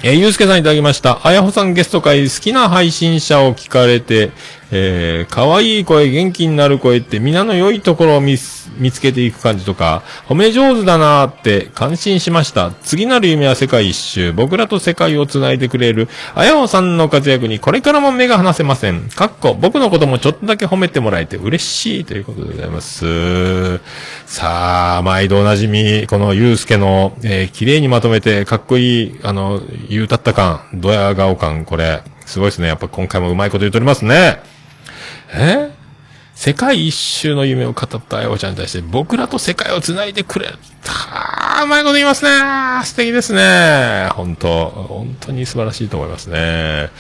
[0.02, 1.20] えーゆうすけさんいただきました。
[1.22, 4.32] あやほさんゲスト会、好きな配信者を聞かれて、
[4.76, 8.36] えー、可愛い声、元気になる声って皆の良いところを見
[8.78, 12.72] 見つけていく感じとか、褒め上手だなーって感心しました。
[12.82, 19.02] 次なる夢は世界一周、僕らと世界を繋いでくれる、あやほさんの活躍にこれからも目が離せません。
[19.10, 23.78] かっこ、僕のこともちょっとだけ褒めてもらえて嬉しいということでございます。
[24.26, 32.68] さあ、毎度おなじみ、このゆうすけの、えー綺麗にまとめて、かっこいい、あの、言うたった感、ドヤ顔感、これ、すごいですね。
[32.68, 34.53] やっぱ今回もうまいこと言っておりますね。
[35.35, 35.70] え？
[36.35, 40.49] 世界一周の夢を語ったあやちゃんに対して、僕らと世界を繋いでくれ。
[40.89, 42.30] あーうまいこと言いますね。
[42.85, 44.09] 素敵ですね。
[44.14, 46.91] 本当本当に素晴らしいと思いますね。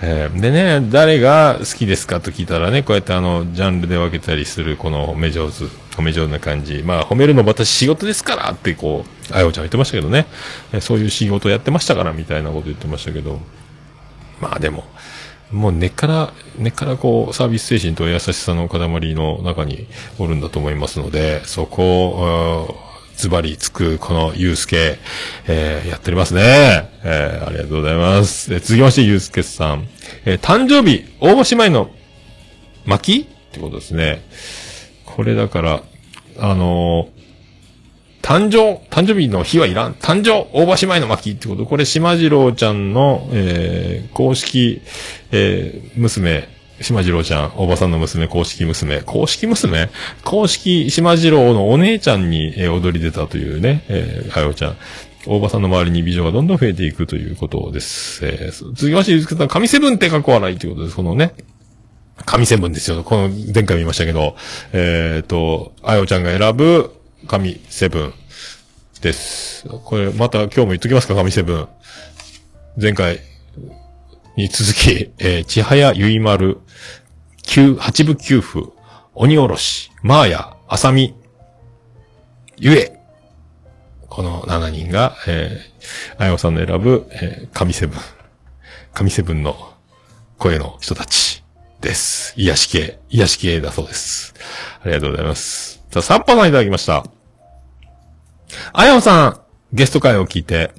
[0.00, 5.64] えーでね、誰が好きですかと聞いたらね、こうやってあの、ジャンルで分けたりする、この褒め上手、
[5.96, 6.82] 褒め上手な感じ。
[6.84, 10.26] まあ、褒めるの私仕事ですからって、こう、あやおちゃん言ってましたけどね。
[10.72, 13.40] えそういう仕事やってましたから、みたいなこと言ってましたけど。
[14.40, 14.84] まあでも、
[15.54, 19.86] もう根っから、根っからこう、サービス精神と優しさの塊の中に
[20.18, 24.98] おるんだと思いますので、そこを、うんズバリつく、このゆうすけ、
[25.46, 26.90] えー、やっておりますね。
[27.04, 28.52] えー、ありがとうございます。
[28.52, 29.86] えー続きまして、ゆうすけさん。
[30.24, 31.90] えー誕生日、大場姉妹の
[32.86, 33.20] 巻？
[33.20, 34.24] ってことですね。
[35.04, 35.82] これだから、
[36.38, 37.23] あのー
[38.24, 39.92] 誕生、誕生日の日はいらん。
[39.92, 41.66] 誕生、大場姉妹の巻ってこと。
[41.66, 44.80] これ、島次郎ちゃんの、えー、公式、
[45.30, 46.48] えー、娘、
[46.80, 49.90] 島次郎ちゃん、大場さんの娘、公式娘、公式娘？
[50.24, 54.76] 公式島次郎のお姉ちゃんに、えー踊り出たというね、えー、はよちゃん。
[55.26, 58.24] 大場さんの周りに美女がどんどん増えていくということです。
[58.24, 60.96] えー、続きまして、ゆうすけさん、神セブンって過去笑いということです。
[60.96, 61.34] このね、
[62.24, 63.04] 神セブンですよ。
[63.04, 64.34] この、前回見ましたけど、
[64.72, 68.14] えっ、と、あよちゃんが選ぶ神セブン
[69.00, 69.68] です。
[69.68, 71.68] これ、また今日も言っときますか、神セブン。
[72.80, 73.20] 前回
[74.36, 76.58] に続き、えー、千早ゆいまる、
[77.42, 78.74] 九、八部九夫、
[79.14, 81.14] 鬼おろし、マーヤ、あさみ、
[82.56, 83.00] ゆえ。
[84.08, 88.00] この7人が、えー、あやおさんの選ぶ、えー、神セブン。
[88.92, 89.74] 神セブンの
[90.38, 91.42] 声の人たち
[91.80, 92.32] です。
[92.36, 94.34] 癒し系、癒し系だそうです。
[94.82, 95.73] ありがとうございます。
[95.94, 97.04] さあ、サッパさんいただきました。
[98.72, 99.40] あやおさん、
[99.72, 100.72] ゲスト会を聞いて、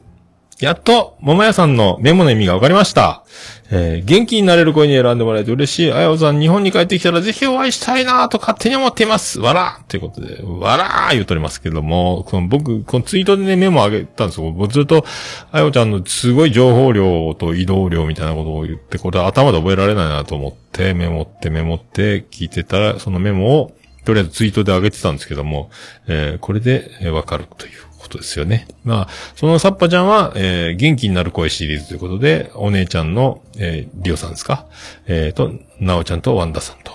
[0.60, 3.24] やっと、桃屋さんのメモの意味が分かりました。
[3.72, 5.92] えー元気になれる声に選んでもらえて嬉しい。
[5.94, 9.40] あやおさん、日本に帰ってきたらぜひお会いしたいなと勝手に思っています。
[9.40, 14.52] わらということで、わら言うとりますけども、この僕、このツイートでね、メモ上げたんですよ。
[14.52, 15.06] 僕ずっと、
[15.52, 23.75] あやおちゃんのすごい情報量と移動量みたいなことを言って、これ頭で覚えられないなと思って、メモってメモって聞いてたら、そのメモを、
[24.06, 25.70] とりあえずツイートで上げてたんですけども、
[26.08, 28.68] えーこれでえわかるということですよね。
[28.84, 34.68] まあ、そのサッパちゃんは、えー元気になる声シリーズということで、お姉ちゃんの、えーリオさんですか？
[35.08, 36.92] えーと、なおちゃんとワンダさんと、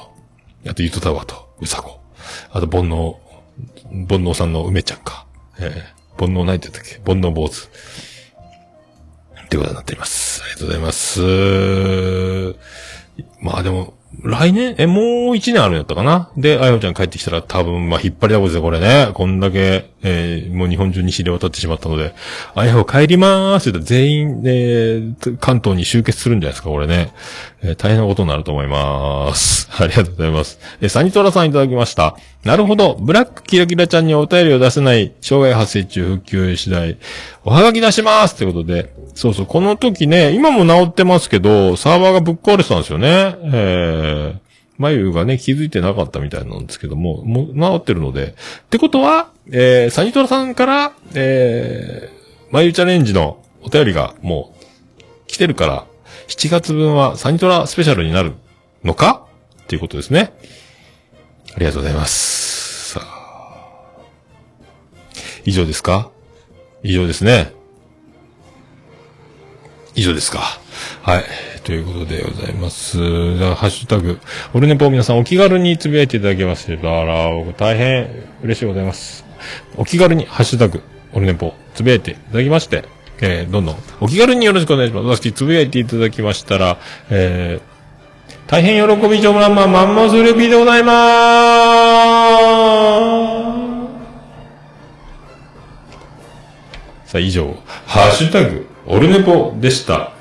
[0.68, 2.00] あと、ゆとたわと、うさこ。
[2.52, 3.16] あと、煩悩、
[4.08, 5.26] 煩悩さんの梅ちゃんか。
[5.58, 7.00] えー、煩悩ないって言ったっけ？
[7.04, 7.68] 煩悩坊主。
[9.48, 10.42] ということになっております。
[10.44, 11.20] ありがとうございます。
[13.40, 16.30] まあでも、来年、え、もう一年あるんやったかな？
[16.36, 19.10] で、あやほちゃん帰ってきたら多分、まあ引っ張りだこですよ、これね。
[19.14, 22.12] こんだけ、えーもう日本中に知れ渡ってしまったので、
[22.54, 27.12] あやほ帰りまーすって言ったら全員、えー関東に集結するんじゃないですか、これね。
[27.62, 29.68] えー大変なことになると思います。
[29.78, 30.58] ありがとうございます。
[30.80, 32.16] えサニトラさんいただきました。
[32.44, 32.96] なるほど。
[33.00, 36.96] ブラックキラキラちゃんにお便りを出せない障害発生中復旧次第。
[37.44, 38.92] おはがき出しますってことで。
[39.14, 43.36] そうそう、この時ね、今も治ってますけど、サーバーがぶっ壊れてたんですよね。
[43.52, 44.38] えー、
[44.78, 48.28] 眉がね、気づいてなかったみたいなんですけども、もう治ってるので。
[48.28, 48.32] っ
[48.70, 54.64] てことは、えー、サニトラさんから、えー、眉チャレンジのお便りがもう
[55.26, 55.84] 来てるから、
[56.30, 58.34] 7月分はサニトラスペシャルになる
[58.84, 59.26] のか？
[59.62, 60.32] っていうことですね。
[61.56, 62.92] ありがとうございます。
[62.92, 63.98] さあ。
[65.44, 66.12] 以上ですか？
[66.84, 67.52] 以上ですね。
[69.96, 70.38] 以上ですか。
[71.02, 71.24] はい。
[71.64, 72.96] ということでございます。
[73.36, 74.20] じゃあ、ハッシュタグ、
[74.54, 77.28] オルネポ皆さんお気軽につぶやいていただけましたら、
[77.58, 78.08] 大変
[78.44, 79.24] 嬉しいございます。
[79.76, 80.80] お気軽に、ハッシュタグ、
[81.12, 82.84] オルネポ、つぶやいていただきまして、
[83.22, 85.06] えー、どんどん、お気軽によろしくお願いします。
[85.22, 86.78] 私、つぶやいていただきましたら、
[87.10, 90.96] えー、大変喜び上満々、マンモスルピーでございまー
[97.06, 97.12] す。
[97.12, 97.56] さあ、以上、
[97.86, 100.12] ハッシュタグ、オルネポでした。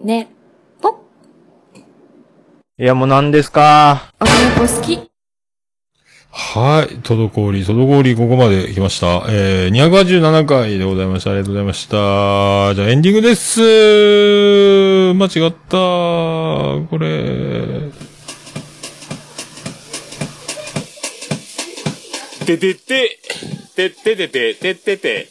[0.00, 0.28] ね、
[0.80, 0.98] ぽ。
[2.78, 4.12] いや、もう何ですか？
[4.20, 4.98] おねぽ好き。
[6.32, 6.94] はい。
[7.00, 9.26] 滞り、滞り、ここまで来ました。
[9.28, 11.32] えー、287回でございました。
[11.32, 12.74] ありがとうございました。
[12.74, 13.60] じゃあ、エンディングです。
[15.12, 15.76] 間違った。
[16.88, 17.90] これ。
[22.46, 23.18] ててて、
[23.76, 25.28] てててて、ててて、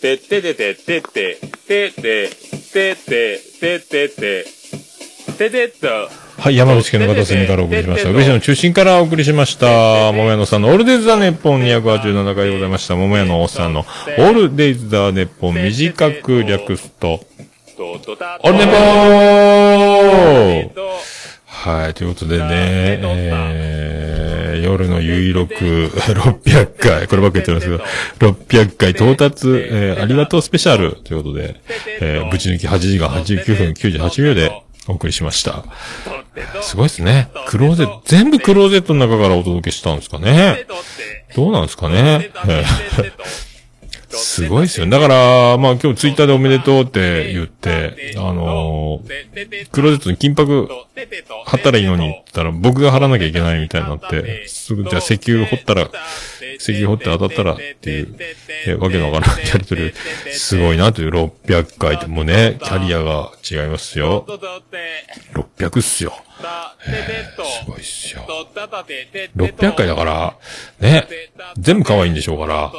[0.00, 4.44] てててて、てて、てて、てて、ててて、
[5.38, 5.86] ててと、
[6.38, 8.10] はい、山口県の片隅からお送りしました。
[8.10, 10.12] 宇部市の中心からお送りしました。
[10.12, 12.94] 桃屋のさんのオールデイズ・ザ・ネッポン287回でございました。
[12.94, 17.20] 桃屋のおっさんのオールデイズ・ザ・ネッポン短く略すと、
[17.78, 20.70] オルネポー。
[21.46, 23.85] はい、ということでね、えー、
[24.62, 31.60] 夜の有力600回、こればっか言ってるんですけど、600回到達、えー、ありがとうスペシャルということで、
[32.00, 35.64] えー、ぶち抜き8時間89分98秒でお送りしました。
[36.62, 37.30] すごいですね。
[37.46, 40.66] クローゼット、全部クローゼットの中からお届けしたんですかね。
[41.34, 42.30] どうなんですかね。
[44.16, 44.86] すごいですよ。
[44.86, 50.68] だから、まあ今日ツイッターでおめでとうって言って、あのー、クローゼットに金箔
[51.44, 55.90] 貼ったらいいのにって言ったら僕が貼らなきゃいけないみたいになって、すぐじゃあ石油掘ったら、
[56.58, 58.16] 石油掘って当たったらっていう、
[58.66, 59.92] えわけのわからないやりとり、
[60.32, 64.26] すごいなという600回でもうね、キャリアが違いますよ。
[65.34, 66.12] 600っすよ。
[66.38, 68.26] すごいっすよ。
[69.36, 70.36] 600回だから、
[70.80, 71.06] ね、
[71.58, 72.72] 全部可愛いんでしょうから、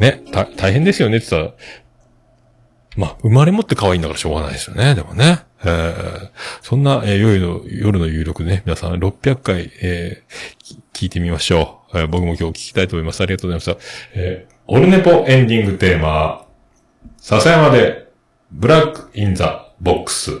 [0.00, 1.54] ね、た、大変ですよねって言ったら、
[2.96, 5.44] まあ、生まれ持って可愛いんだからしょうがないですよね、でもね。
[5.64, 11.98] えー、そんな、えー夜の、夜の有力ね、皆さん600回、えー聞いてみましょう。
[11.98, 13.20] えー僕も今日聞きたいと思います。
[13.22, 14.20] ありがとうございました。
[14.20, 16.46] えーオルネポエンディングテーマ、
[17.18, 18.08] 笹山で、
[18.50, 20.40] ブラックインザボックス。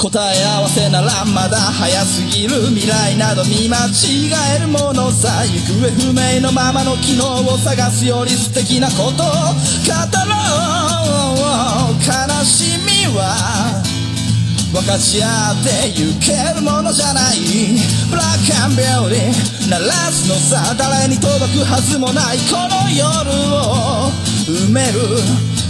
[0.00, 9.20] 答え合わせならまだ早すぎる未来など見間違えるものさ行方不明のままの昨日を探すより素敵なことを語
[10.24, 12.00] ろう。
[12.00, 13.82] 悲しみは
[14.72, 17.36] 分かち合ってゆけるものじゃない。
[18.08, 22.38] ブラックアンビューティー鳴らすのさ誰に届くはずもない。
[22.48, 23.04] この夜
[23.52, 24.10] を
[24.48, 25.59] 埋める。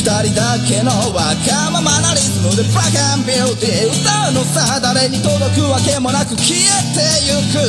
[0.00, 6.64] 人だけのわがままなリズムでブラックアンビューティー歌うのさ誰に届くわけもなく消え
[6.96, 7.60] てゆく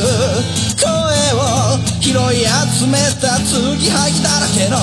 [0.80, 0.88] 声
[1.36, 4.80] を拾い集めた継ぎはぎだらけの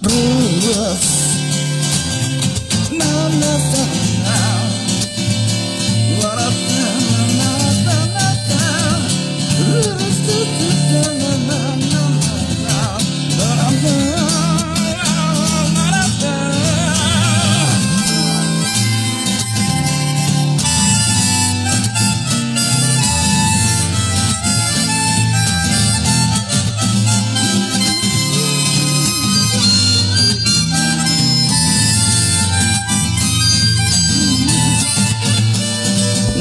[0.00, 1.36] ブルース
[2.96, 3.76] ななさ
[4.24, 4.32] な
[6.24, 6.88] 笑った
[7.36, 7.52] な
[7.84, 8.32] ななな
[11.04, 11.17] な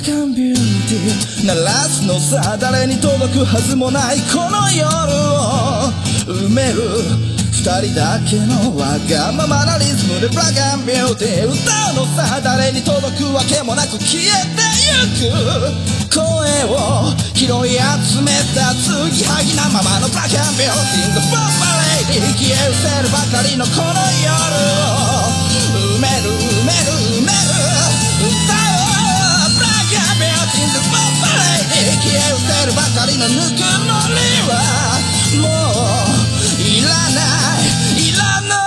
[0.00, 3.44] ブラックアンビューティー鳴らすのさ誰に届く。
[3.44, 5.92] はずもないこの夜を
[6.24, 6.80] 埋める
[7.52, 11.52] 二人だけのわがままなリズムでブラックアンビューティー歌
[11.92, 13.28] うのさ誰に届く。
[13.34, 13.98] わけもなく。
[14.00, 14.24] 消え
[14.56, 16.16] てゆく。
[16.16, 16.24] 声
[16.64, 21.60] を拾い集めた継ぎはぎなままのブラックアンビューティー The Bomb
[22.08, 24.32] Lady 消え失せるばかりのこの夜
[24.96, 25.28] を
[25.98, 26.39] 埋める
[31.80, 34.52] 息合せるばかりのぬくもりは
[35.40, 35.48] も
[36.58, 37.20] ういらな
[37.62, 38.60] いいらない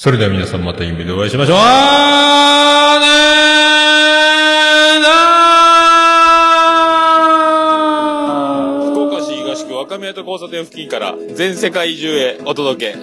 [0.02, 1.58] それでは皆さんまた夢でお会いしましょう。
[1.58, 1.64] ねー
[5.00, 12.98] なー福岡市東区若宮と交差点付近から全世界中へお届け。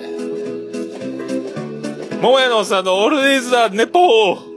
[2.22, 4.49] 桃屋のおっさんのオールディーズだ、ネポー